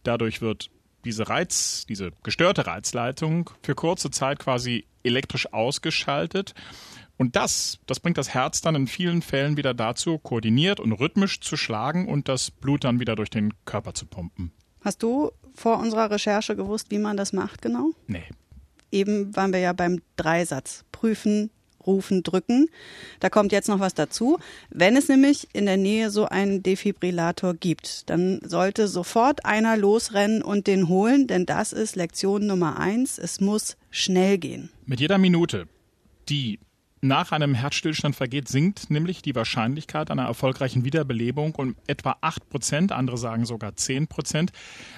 Dadurch 0.03 0.41
wird 0.41 0.71
diese 1.05 1.29
Reiz, 1.29 1.87
diese 1.89 2.11
gestörte 2.23 2.67
Reizleitung 2.67 3.51
für 3.63 3.75
kurze 3.75 4.11
Zeit 4.11 4.39
quasi 4.39 4.87
elektrisch 5.03 5.53
ausgeschaltet. 5.53 6.55
Und 7.17 7.35
das, 7.37 7.79
das 7.87 8.01
bringt 8.01 8.19
das 8.19 8.35
Herz 8.35 8.61
dann 8.61 8.75
in 8.75 8.87
vielen 8.87 9.23
Fällen 9.23 9.57
wieder 9.57 9.73
dazu, 9.73 10.19
koordiniert 10.19 10.81
und 10.81 10.93
rhythmisch 10.93 11.41
zu 11.41 11.57
schlagen 11.57 12.09
und 12.09 12.29
das 12.29 12.51
Blut 12.51 12.85
dann 12.85 13.01
wieder 13.01 13.17
durch 13.17 13.31
den 13.31 13.55
Körper 13.65 13.95
zu 13.95 14.07
pumpen. 14.07 14.53
Hast 14.83 15.03
du 15.03 15.33
vor 15.55 15.79
unserer 15.79 16.11
Recherche 16.11 16.57
gewusst, 16.57 16.91
wie 16.91 16.99
man 16.99 17.17
das 17.17 17.33
macht 17.33 17.63
genau? 17.63 17.91
Nee. 18.07 18.25
Eben 18.93 19.35
waren 19.35 19.53
wir 19.53 19.61
ja 19.61 19.73
beim 19.73 20.03
Dreisatz. 20.17 20.85
Prüfen, 20.93 21.51
rufen, 21.87 22.23
drücken. 22.23 22.69
Da 23.21 23.31
kommt 23.31 23.53
jetzt 23.53 23.69
noch 23.69 23.81
was 23.81 23.95
dazu. 23.95 24.39
Wenn 24.71 24.97
es 24.97 25.09
nämlich 25.09 25.49
in 25.53 25.67
der 25.67 25.77
Nähe 25.77 26.11
so 26.11 26.27
einen 26.27 26.63
Defibrillator 26.63 27.55
gibt, 27.55 28.09
dann 28.11 28.41
sollte 28.45 28.89
sofort 28.89 29.45
einer 29.45 29.77
losrennen 29.77 30.43
und 30.43 30.67
den 30.67 30.89
holen, 30.89 31.27
denn 31.27 31.47
das 31.47 31.73
ist 31.73 31.97
Lektion 31.97 32.47
Nummer 32.47 32.79
eins. 32.79 33.19
Es 33.19 33.41
muss 33.41 33.77
schnell 33.91 34.39
gehen. 34.39 34.71
Mit 34.85 35.01
jeder 35.01 35.19
Minute, 35.19 35.69
die 36.29 36.59
nach 37.07 37.33
einem 37.33 37.55
Herzstillstand 37.55 38.17
vergeht, 38.17 38.49
sinkt 38.49 38.91
nämlich 38.91 39.23
die 39.23 39.35
Wahrscheinlichkeit 39.35 40.11
einer 40.11 40.25
erfolgreichen 40.25 40.85
Wiederbelebung 40.85 41.55
um 41.55 41.77
etwa 41.87 42.17
8 42.21 42.49
Prozent, 42.49 42.93
andere 42.93 43.19
sagen 43.19 43.47
sogar 43.47 43.77
10 43.77 44.09
Prozent, 44.09 44.53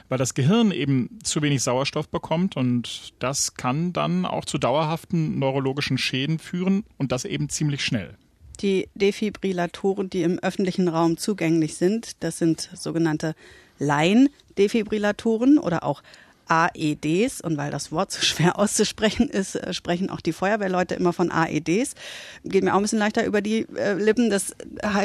weil 0.09 0.19
das 0.19 0.35
Gehirn 0.35 0.71
eben 0.71 1.19
zu 1.23 1.43
wenig 1.43 1.63
Sauerstoff 1.63 2.09
bekommt 2.09 2.57
und 2.57 3.13
das 3.19 3.55
kann 3.55 3.93
dann 3.93 4.25
auch 4.25 4.45
zu 4.45 4.59
dauerhaften 4.59 5.39
neurologischen 5.39 5.99
Schäden 5.99 6.39
führen 6.39 6.85
und 6.97 7.13
das 7.13 7.25
eben 7.25 7.49
ziemlich 7.49 7.85
schnell. 7.85 8.17
Die 8.61 8.89
Defibrillatoren, 8.95 10.11
die 10.11 10.23
im 10.23 10.39
öffentlichen 10.41 10.89
Raum 10.89 11.17
zugänglich 11.17 11.77
sind, 11.77 12.23
das 12.25 12.39
sind 12.39 12.69
sogenannte 12.75 13.35
Laien-Defibrillatoren 13.79 15.59
oder 15.59 15.85
auch 15.85 16.03
AEDs. 16.49 17.41
Und 17.41 17.57
weil 17.57 17.71
das 17.71 17.93
Wort 17.93 18.11
so 18.11 18.21
schwer 18.23 18.59
auszusprechen 18.59 19.29
ist, 19.29 19.55
äh, 19.55 19.73
sprechen 19.73 20.11
auch 20.11 20.21
die 20.21 20.33
Feuerwehrleute 20.33 20.95
immer 20.95 21.13
von 21.13 21.31
AEDs. 21.31 21.95
Geht 22.45 22.65
mir 22.65 22.73
auch 22.73 22.79
ein 22.79 22.83
bisschen 22.83 22.99
leichter 22.99 23.25
über 23.25 23.41
die 23.41 23.67
äh, 23.77 23.95
Lippen. 23.95 24.31
Das 24.31 24.55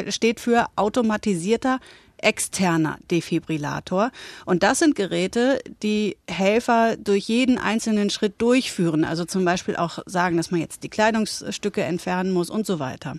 steht 0.08 0.40
für 0.40 0.66
automatisierter 0.76 1.80
externer 2.18 2.98
Defibrillator. 3.10 4.10
Und 4.46 4.62
das 4.62 4.78
sind 4.78 4.96
Geräte, 4.96 5.60
die 5.82 6.16
Helfer 6.28 6.96
durch 6.96 7.28
jeden 7.28 7.58
einzelnen 7.58 8.10
Schritt 8.10 8.40
durchführen. 8.40 9.04
Also 9.04 9.24
zum 9.24 9.44
Beispiel 9.44 9.76
auch 9.76 9.98
sagen, 10.06 10.36
dass 10.36 10.50
man 10.50 10.60
jetzt 10.60 10.82
die 10.82 10.88
Kleidungsstücke 10.88 11.82
entfernen 11.82 12.32
muss 12.32 12.50
und 12.50 12.66
so 12.66 12.78
weiter. 12.78 13.16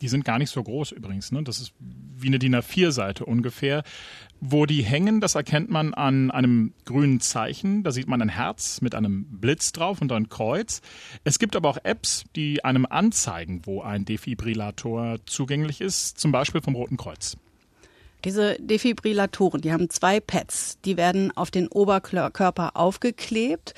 Die 0.00 0.08
sind 0.08 0.24
gar 0.24 0.38
nicht 0.38 0.50
so 0.50 0.62
groß 0.62 0.92
übrigens. 0.92 1.32
Ne? 1.32 1.42
Das 1.42 1.60
ist 1.60 1.72
wie 1.78 2.28
eine 2.28 2.38
DIN 2.38 2.56
A4-Seite 2.56 3.24
ungefähr. 3.24 3.82
Wo 4.40 4.64
die 4.64 4.82
hängen, 4.82 5.20
das 5.20 5.34
erkennt 5.34 5.70
man 5.70 5.92
an 5.92 6.30
einem 6.30 6.72
grünen 6.86 7.20
Zeichen. 7.20 7.82
Da 7.82 7.90
sieht 7.90 8.08
man 8.08 8.22
ein 8.22 8.30
Herz 8.30 8.80
mit 8.80 8.94
einem 8.94 9.26
Blitz 9.40 9.72
drauf 9.72 10.00
und 10.00 10.10
ein 10.12 10.30
Kreuz. 10.30 10.80
Es 11.24 11.38
gibt 11.38 11.56
aber 11.56 11.68
auch 11.68 11.78
Apps, 11.82 12.24
die 12.36 12.64
einem 12.64 12.86
anzeigen, 12.86 13.62
wo 13.66 13.82
ein 13.82 14.06
Defibrillator 14.06 15.18
zugänglich 15.26 15.80
ist, 15.82 16.18
zum 16.18 16.32
Beispiel 16.32 16.62
vom 16.62 16.74
Roten 16.74 16.96
Kreuz. 16.96 17.36
Diese 18.24 18.56
Defibrillatoren, 18.60 19.62
die 19.62 19.72
haben 19.72 19.88
zwei 19.88 20.20
Pads. 20.20 20.78
Die 20.84 20.96
werden 20.96 21.34
auf 21.36 21.50
den 21.50 21.68
Oberkörper 21.68 22.76
aufgeklebt. 22.76 23.74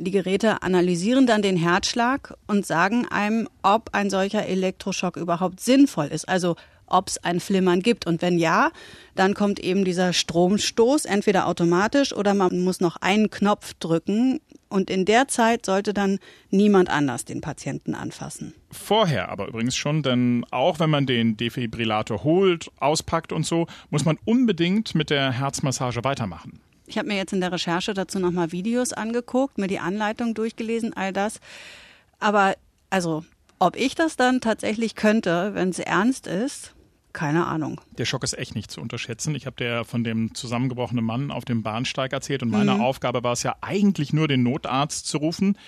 Die 0.00 0.12
Geräte 0.12 0.62
analysieren 0.62 1.26
dann 1.26 1.42
den 1.42 1.56
Herzschlag 1.56 2.36
und 2.46 2.64
sagen 2.64 3.08
einem, 3.08 3.48
ob 3.62 3.90
ein 3.94 4.10
solcher 4.10 4.46
Elektroschock 4.46 5.16
überhaupt 5.16 5.58
sinnvoll 5.58 6.06
ist. 6.06 6.28
Also 6.28 6.54
ob 6.86 7.08
es 7.08 7.18
ein 7.24 7.40
Flimmern 7.40 7.80
gibt. 7.80 8.06
Und 8.06 8.22
wenn 8.22 8.38
ja, 8.38 8.70
dann 9.16 9.34
kommt 9.34 9.58
eben 9.58 9.84
dieser 9.84 10.12
Stromstoß, 10.12 11.04
entweder 11.04 11.48
automatisch 11.48 12.12
oder 12.12 12.34
man 12.34 12.60
muss 12.60 12.80
noch 12.80 12.94
einen 12.96 13.28
Knopf 13.28 13.74
drücken. 13.74 14.40
Und 14.68 14.88
in 14.88 15.04
der 15.04 15.26
Zeit 15.26 15.66
sollte 15.66 15.92
dann 15.92 16.20
niemand 16.50 16.90
anders 16.90 17.24
den 17.24 17.40
Patienten 17.40 17.96
anfassen. 17.96 18.54
Vorher 18.70 19.30
aber 19.30 19.48
übrigens 19.48 19.76
schon, 19.76 20.04
denn 20.04 20.46
auch 20.52 20.78
wenn 20.78 20.90
man 20.90 21.06
den 21.06 21.36
Defibrillator 21.36 22.22
holt, 22.22 22.70
auspackt 22.78 23.32
und 23.32 23.44
so, 23.44 23.66
muss 23.90 24.04
man 24.04 24.16
unbedingt 24.24 24.94
mit 24.94 25.10
der 25.10 25.32
Herzmassage 25.32 26.04
weitermachen. 26.04 26.60
Ich 26.88 26.96
habe 26.96 27.08
mir 27.08 27.16
jetzt 27.16 27.34
in 27.34 27.40
der 27.40 27.52
Recherche 27.52 27.92
dazu 27.92 28.18
nochmal 28.18 28.50
Videos 28.50 28.94
angeguckt, 28.94 29.58
mir 29.58 29.66
die 29.66 29.78
Anleitung 29.78 30.34
durchgelesen, 30.34 30.94
all 30.94 31.12
das. 31.12 31.40
Aber 32.18 32.54
also, 32.90 33.24
ob 33.58 33.76
ich 33.76 33.94
das 33.94 34.16
dann 34.16 34.40
tatsächlich 34.40 34.94
könnte, 34.94 35.54
wenn 35.54 35.68
es 35.68 35.78
ernst 35.78 36.26
ist, 36.26 36.74
keine 37.12 37.46
Ahnung. 37.46 37.80
Der 37.98 38.06
Schock 38.06 38.24
ist 38.24 38.38
echt 38.38 38.54
nicht 38.54 38.70
zu 38.70 38.80
unterschätzen. 38.80 39.34
Ich 39.34 39.44
habe 39.46 39.56
dir 39.56 39.84
von 39.84 40.02
dem 40.02 40.34
zusammengebrochenen 40.34 41.04
Mann 41.04 41.30
auf 41.30 41.44
dem 41.44 41.62
Bahnsteig 41.62 42.12
erzählt 42.12 42.42
und 42.42 42.50
meine 42.50 42.74
mhm. 42.74 42.80
Aufgabe 42.80 43.22
war 43.22 43.32
es 43.32 43.42
ja 43.42 43.56
eigentlich 43.60 44.12
nur, 44.12 44.28
den 44.28 44.42
Notarzt 44.42 45.06
zu 45.06 45.18
rufen. 45.18 45.58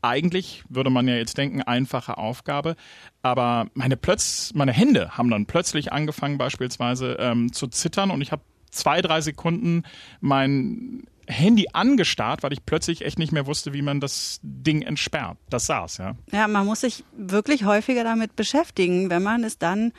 Eigentlich 0.00 0.64
würde 0.68 0.90
man 0.90 1.08
ja 1.08 1.16
jetzt 1.16 1.36
denken, 1.36 1.62
einfache 1.62 2.16
Aufgabe, 2.18 2.76
aber 3.22 3.66
meine, 3.74 3.96
Plötz, 3.96 4.52
meine 4.54 4.72
Hände 4.72 5.16
haben 5.16 5.30
dann 5.30 5.46
plötzlich 5.46 5.92
angefangen 5.92 6.36
beispielsweise 6.38 7.16
ähm, 7.18 7.52
zu 7.52 7.66
zittern 7.68 8.10
und 8.10 8.20
ich 8.20 8.30
habe 8.30 8.42
zwei, 8.74 9.00
drei 9.00 9.20
Sekunden 9.20 9.84
mein 10.20 11.04
Handy 11.26 11.68
angestarrt, 11.72 12.42
weil 12.42 12.52
ich 12.52 12.66
plötzlich 12.66 13.04
echt 13.04 13.18
nicht 13.18 13.32
mehr 13.32 13.46
wusste, 13.46 13.72
wie 13.72 13.82
man 13.82 14.00
das 14.00 14.40
Ding 14.42 14.82
entsperrt. 14.82 15.38
Das 15.48 15.66
saß, 15.66 15.98
ja. 15.98 16.16
Ja, 16.32 16.48
man 16.48 16.66
muss 16.66 16.80
sich 16.80 17.04
wirklich 17.16 17.64
häufiger 17.64 18.04
damit 18.04 18.36
beschäftigen, 18.36 19.10
wenn 19.10 19.22
man 19.22 19.42
es 19.44 19.58
dann, 19.58 19.92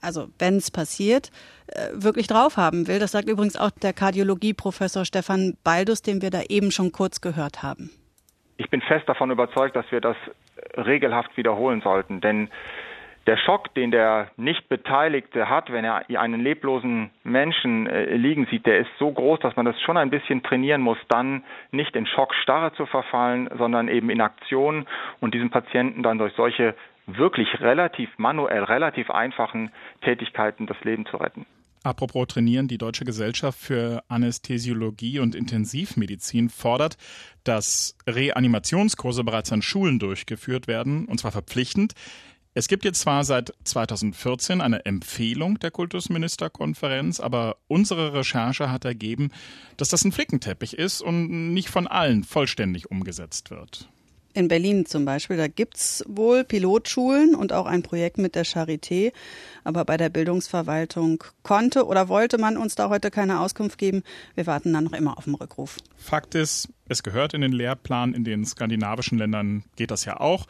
also 0.00 0.28
wenn 0.38 0.56
es 0.56 0.70
passiert, 0.70 1.30
äh, 1.68 1.88
wirklich 1.94 2.26
drauf 2.26 2.56
haben 2.56 2.86
will. 2.86 2.98
Das 2.98 3.12
sagt 3.12 3.28
übrigens 3.28 3.56
auch 3.56 3.70
der 3.70 3.92
Kardiologie-Professor 3.92 5.04
Stefan 5.04 5.56
Baldus, 5.64 6.02
den 6.02 6.20
wir 6.22 6.30
da 6.30 6.42
eben 6.48 6.70
schon 6.70 6.92
kurz 6.92 7.20
gehört 7.20 7.62
haben. 7.62 7.90
Ich 8.58 8.70
bin 8.70 8.80
fest 8.80 9.08
davon 9.08 9.30
überzeugt, 9.30 9.76
dass 9.76 9.90
wir 9.90 10.00
das 10.00 10.16
regelhaft 10.76 11.36
wiederholen 11.36 11.80
sollten, 11.82 12.20
denn 12.20 12.48
der 13.26 13.36
Schock, 13.36 13.74
den 13.74 13.90
der 13.90 14.30
Nicht-Beteiligte 14.36 15.48
hat, 15.48 15.72
wenn 15.72 15.84
er 15.84 16.08
einen 16.20 16.40
leblosen 16.40 17.10
Menschen 17.24 17.86
äh, 17.86 18.14
liegen 18.14 18.46
sieht, 18.50 18.66
der 18.66 18.78
ist 18.78 18.90
so 18.98 19.10
groß, 19.10 19.40
dass 19.40 19.56
man 19.56 19.66
das 19.66 19.80
schon 19.82 19.96
ein 19.96 20.10
bisschen 20.10 20.42
trainieren 20.42 20.80
muss, 20.80 20.98
dann 21.08 21.42
nicht 21.72 21.96
in 21.96 22.06
Schockstarre 22.06 22.72
zu 22.74 22.86
verfallen, 22.86 23.48
sondern 23.58 23.88
eben 23.88 24.10
in 24.10 24.20
Aktion 24.20 24.86
und 25.20 25.34
diesem 25.34 25.50
Patienten 25.50 26.02
dann 26.02 26.18
durch 26.18 26.34
solche 26.34 26.74
wirklich 27.06 27.60
relativ 27.60 28.10
manuell, 28.16 28.64
relativ 28.64 29.10
einfachen 29.10 29.70
Tätigkeiten 30.02 30.66
das 30.66 30.76
Leben 30.84 31.06
zu 31.06 31.16
retten. 31.16 31.46
Apropos 31.82 32.26
trainieren, 32.26 32.66
die 32.66 32.78
Deutsche 32.78 33.04
Gesellschaft 33.04 33.60
für 33.60 34.02
Anästhesiologie 34.08 35.20
und 35.20 35.36
Intensivmedizin 35.36 36.48
fordert, 36.48 36.96
dass 37.44 37.96
Reanimationskurse 38.08 39.22
bereits 39.22 39.52
an 39.52 39.62
Schulen 39.62 40.00
durchgeführt 40.00 40.66
werden, 40.66 41.06
und 41.06 41.20
zwar 41.20 41.30
verpflichtend. 41.30 41.92
Es 42.58 42.68
gibt 42.68 42.86
jetzt 42.86 43.02
zwar 43.02 43.22
seit 43.22 43.52
2014 43.64 44.62
eine 44.62 44.86
Empfehlung 44.86 45.58
der 45.58 45.70
Kultusministerkonferenz, 45.70 47.20
aber 47.20 47.58
unsere 47.68 48.14
Recherche 48.14 48.72
hat 48.72 48.86
ergeben, 48.86 49.30
dass 49.76 49.90
das 49.90 50.06
ein 50.06 50.10
Flickenteppich 50.10 50.78
ist 50.78 51.02
und 51.02 51.52
nicht 51.52 51.68
von 51.68 51.86
allen 51.86 52.24
vollständig 52.24 52.90
umgesetzt 52.90 53.50
wird. 53.50 53.90
In 54.32 54.48
Berlin 54.48 54.86
zum 54.86 55.04
Beispiel, 55.04 55.36
da 55.36 55.48
gibt 55.48 55.76
es 55.76 56.02
wohl 56.08 56.44
Pilotschulen 56.44 57.34
und 57.34 57.52
auch 57.52 57.66
ein 57.66 57.82
Projekt 57.82 58.16
mit 58.16 58.34
der 58.34 58.46
Charité. 58.46 59.12
Aber 59.62 59.84
bei 59.84 59.98
der 59.98 60.08
Bildungsverwaltung 60.08 61.24
konnte 61.42 61.84
oder 61.84 62.08
wollte 62.08 62.38
man 62.38 62.56
uns 62.56 62.74
da 62.74 62.88
heute 62.88 63.10
keine 63.10 63.40
Auskunft 63.40 63.76
geben. 63.76 64.02
Wir 64.34 64.46
warten 64.46 64.72
dann 64.72 64.84
noch 64.84 64.94
immer 64.94 65.18
auf 65.18 65.24
den 65.24 65.34
Rückruf. 65.34 65.76
Fakt 65.98 66.34
ist, 66.34 66.70
es 66.88 67.02
gehört 67.02 67.34
in 67.34 67.42
den 67.42 67.52
Lehrplan. 67.52 68.14
In 68.14 68.24
den 68.24 68.46
skandinavischen 68.46 69.18
Ländern 69.18 69.64
geht 69.76 69.90
das 69.90 70.06
ja 70.06 70.20
auch. 70.20 70.46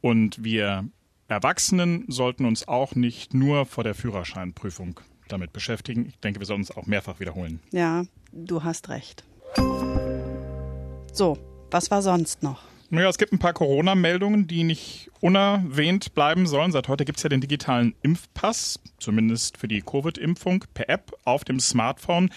Und 0.00 0.42
wir 0.42 0.88
Erwachsenen 1.28 2.04
sollten 2.08 2.44
uns 2.44 2.68
auch 2.68 2.94
nicht 2.94 3.32
nur 3.34 3.66
vor 3.66 3.82
der 3.82 3.94
Führerscheinprüfung 3.94 5.00
damit 5.28 5.52
beschäftigen. 5.52 6.06
Ich 6.06 6.18
denke, 6.18 6.40
wir 6.40 6.46
sollten 6.46 6.62
es 6.62 6.70
auch 6.70 6.86
mehrfach 6.86 7.18
wiederholen. 7.18 7.60
Ja, 7.72 8.04
du 8.32 8.62
hast 8.62 8.90
recht. 8.90 9.24
So, 11.12 11.38
was 11.70 11.90
war 11.90 12.02
sonst 12.02 12.42
noch? 12.42 12.62
Naja, 12.90 13.08
es 13.08 13.18
gibt 13.18 13.32
ein 13.32 13.38
paar 13.38 13.54
Corona-Meldungen, 13.54 14.46
die 14.46 14.62
nicht 14.62 15.10
unerwähnt 15.20 16.14
bleiben 16.14 16.46
sollen. 16.46 16.70
Seit 16.70 16.88
heute 16.88 17.04
gibt 17.04 17.16
es 17.16 17.22
ja 17.22 17.30
den 17.30 17.40
digitalen 17.40 17.94
Impfpass, 18.02 18.78
zumindest 18.98 19.56
für 19.56 19.66
die 19.66 19.80
Covid-Impfung, 19.80 20.64
per 20.74 20.90
App 20.90 21.12
auf 21.24 21.44
dem 21.44 21.58
Smartphone. 21.58 22.30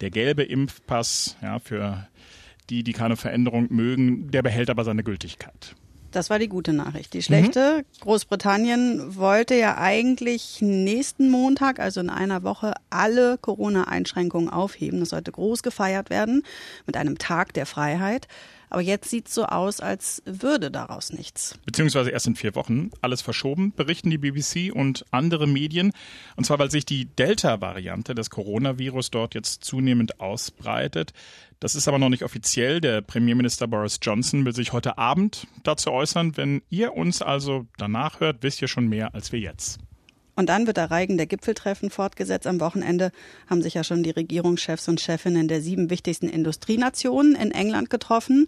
Der 0.00 0.10
gelbe 0.10 0.42
Impfpass, 0.42 1.36
ja, 1.42 1.58
für 1.58 2.06
die, 2.68 2.84
die 2.84 2.92
keine 2.92 3.16
Veränderung 3.16 3.68
mögen, 3.70 4.30
der 4.30 4.42
behält 4.42 4.68
aber 4.68 4.84
seine 4.84 5.02
Gültigkeit. 5.02 5.74
Das 6.14 6.30
war 6.30 6.38
die 6.38 6.48
gute 6.48 6.72
Nachricht. 6.72 7.12
Die 7.12 7.22
schlechte, 7.22 7.78
mhm. 7.78 8.00
Großbritannien 8.02 9.16
wollte 9.16 9.56
ja 9.56 9.78
eigentlich 9.78 10.58
nächsten 10.60 11.28
Montag, 11.28 11.80
also 11.80 12.00
in 12.00 12.08
einer 12.08 12.44
Woche, 12.44 12.72
alle 12.88 13.36
Corona-Einschränkungen 13.38 14.48
aufheben. 14.48 15.00
Das 15.00 15.08
sollte 15.08 15.32
groß 15.32 15.64
gefeiert 15.64 16.10
werden 16.10 16.44
mit 16.86 16.96
einem 16.96 17.18
Tag 17.18 17.52
der 17.54 17.66
Freiheit. 17.66 18.28
Aber 18.74 18.82
jetzt 18.82 19.08
sieht 19.08 19.28
es 19.28 19.34
so 19.34 19.44
aus, 19.44 19.78
als 19.78 20.20
würde 20.26 20.68
daraus 20.68 21.12
nichts. 21.12 21.56
Beziehungsweise 21.64 22.10
erst 22.10 22.26
in 22.26 22.34
vier 22.34 22.56
Wochen. 22.56 22.90
Alles 23.02 23.22
verschoben, 23.22 23.72
berichten 23.72 24.10
die 24.10 24.18
BBC 24.18 24.74
und 24.74 25.04
andere 25.12 25.46
Medien. 25.46 25.92
Und 26.34 26.42
zwar, 26.42 26.58
weil 26.58 26.72
sich 26.72 26.84
die 26.84 27.04
Delta-Variante 27.04 28.16
des 28.16 28.30
Coronavirus 28.30 29.12
dort 29.12 29.36
jetzt 29.36 29.62
zunehmend 29.62 30.18
ausbreitet. 30.18 31.12
Das 31.60 31.76
ist 31.76 31.86
aber 31.86 32.00
noch 32.00 32.08
nicht 32.08 32.24
offiziell. 32.24 32.80
Der 32.80 33.00
Premierminister 33.00 33.68
Boris 33.68 34.00
Johnson 34.02 34.44
will 34.44 34.56
sich 34.56 34.72
heute 34.72 34.98
Abend 34.98 35.46
dazu 35.62 35.92
äußern. 35.92 36.36
Wenn 36.36 36.60
ihr 36.68 36.94
uns 36.94 37.22
also 37.22 37.66
danach 37.78 38.18
hört, 38.18 38.42
wisst 38.42 38.60
ihr 38.60 38.66
schon 38.66 38.88
mehr 38.88 39.14
als 39.14 39.30
wir 39.30 39.38
jetzt. 39.38 39.78
Und 40.36 40.48
dann 40.48 40.66
wird 40.66 40.76
der 40.76 40.90
Reigen 40.90 41.16
der 41.16 41.26
Gipfeltreffen 41.26 41.90
fortgesetzt. 41.90 42.46
Am 42.46 42.60
Wochenende 42.60 43.12
haben 43.48 43.62
sich 43.62 43.74
ja 43.74 43.84
schon 43.84 44.02
die 44.02 44.10
Regierungschefs 44.10 44.88
und 44.88 45.00
Chefinnen 45.00 45.48
der 45.48 45.60
sieben 45.60 45.90
wichtigsten 45.90 46.28
Industrienationen 46.28 47.34
in 47.34 47.50
England 47.50 47.90
getroffen. 47.90 48.46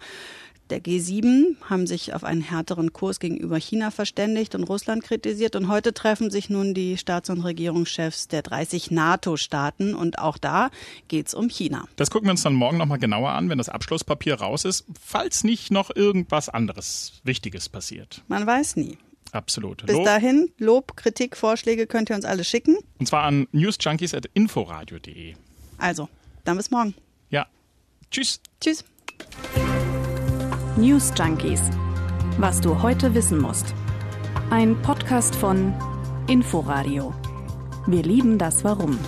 Der 0.69 0.83
G7 0.83 1.55
haben 1.71 1.87
sich 1.87 2.13
auf 2.13 2.25
einen 2.25 2.41
härteren 2.41 2.93
Kurs 2.93 3.21
gegenüber 3.21 3.57
China 3.57 3.93
verständigt 3.93 4.57
und 4.57 4.65
Russland 4.65 5.05
kritisiert. 5.05 5.55
Und 5.55 5.69
heute 5.69 5.95
treffen 5.95 6.29
sich 6.33 6.51
nun 6.51 6.75
die 6.75 6.99
Staats- 6.99 7.31
und 7.31 7.43
Regierungschefs 7.43 8.27
der 8.27 8.43
30 8.43 8.91
NATO-Staaten. 8.91 9.95
Und 9.95 10.19
auch 10.19 10.39
da 10.39 10.71
geht 11.07 11.29
es 11.29 11.35
um 11.35 11.49
China. 11.49 11.85
Das 11.95 12.11
gucken 12.11 12.27
wir 12.27 12.33
uns 12.33 12.43
dann 12.43 12.55
morgen 12.55 12.79
nochmal 12.79 12.99
genauer 12.99 13.31
an, 13.31 13.49
wenn 13.49 13.59
das 13.59 13.69
Abschlusspapier 13.69 14.41
raus 14.41 14.65
ist, 14.65 14.87
falls 15.01 15.45
nicht 15.45 15.71
noch 15.71 15.95
irgendwas 15.95 16.49
anderes 16.49 17.21
Wichtiges 17.23 17.69
passiert. 17.69 18.23
Man 18.27 18.45
weiß 18.45 18.75
nie. 18.75 18.99
Absolut. 19.33 19.85
Bis 19.87 19.97
Lob. 19.97 20.05
dahin, 20.05 20.51
Lob, 20.59 20.97
Kritik, 20.97 21.37
Vorschläge 21.37 21.87
könnt 21.87 22.11
ihr 22.11 22.17
uns 22.17 22.25
alle 22.25 22.45
schicken. 22.45 22.77
Und 22.99 23.07
zwar 23.07 23.25
an 23.25 23.47
newsjunkies.inforadio.de. 23.53 25.35
Also, 25.79 26.09
dann 26.45 26.57
bis 26.57 26.71
morgen. 26.71 26.95
Ja. 27.31 27.47
Tschüss. 28.11 28.41
Tschüss. 28.61 28.85
News 30.77 31.13
Junkies. 31.17 31.63
Was 32.39 32.61
du 32.61 32.83
heute 32.83 33.15
wissen 33.15 33.39
musst. 33.39 33.75
Ein 34.51 34.81
Podcast 34.83 35.35
von 35.35 35.75
Inforadio. 36.29 37.15
Wir 37.87 38.03
lieben 38.03 38.39
das 38.39 38.63
Warum. 38.65 38.99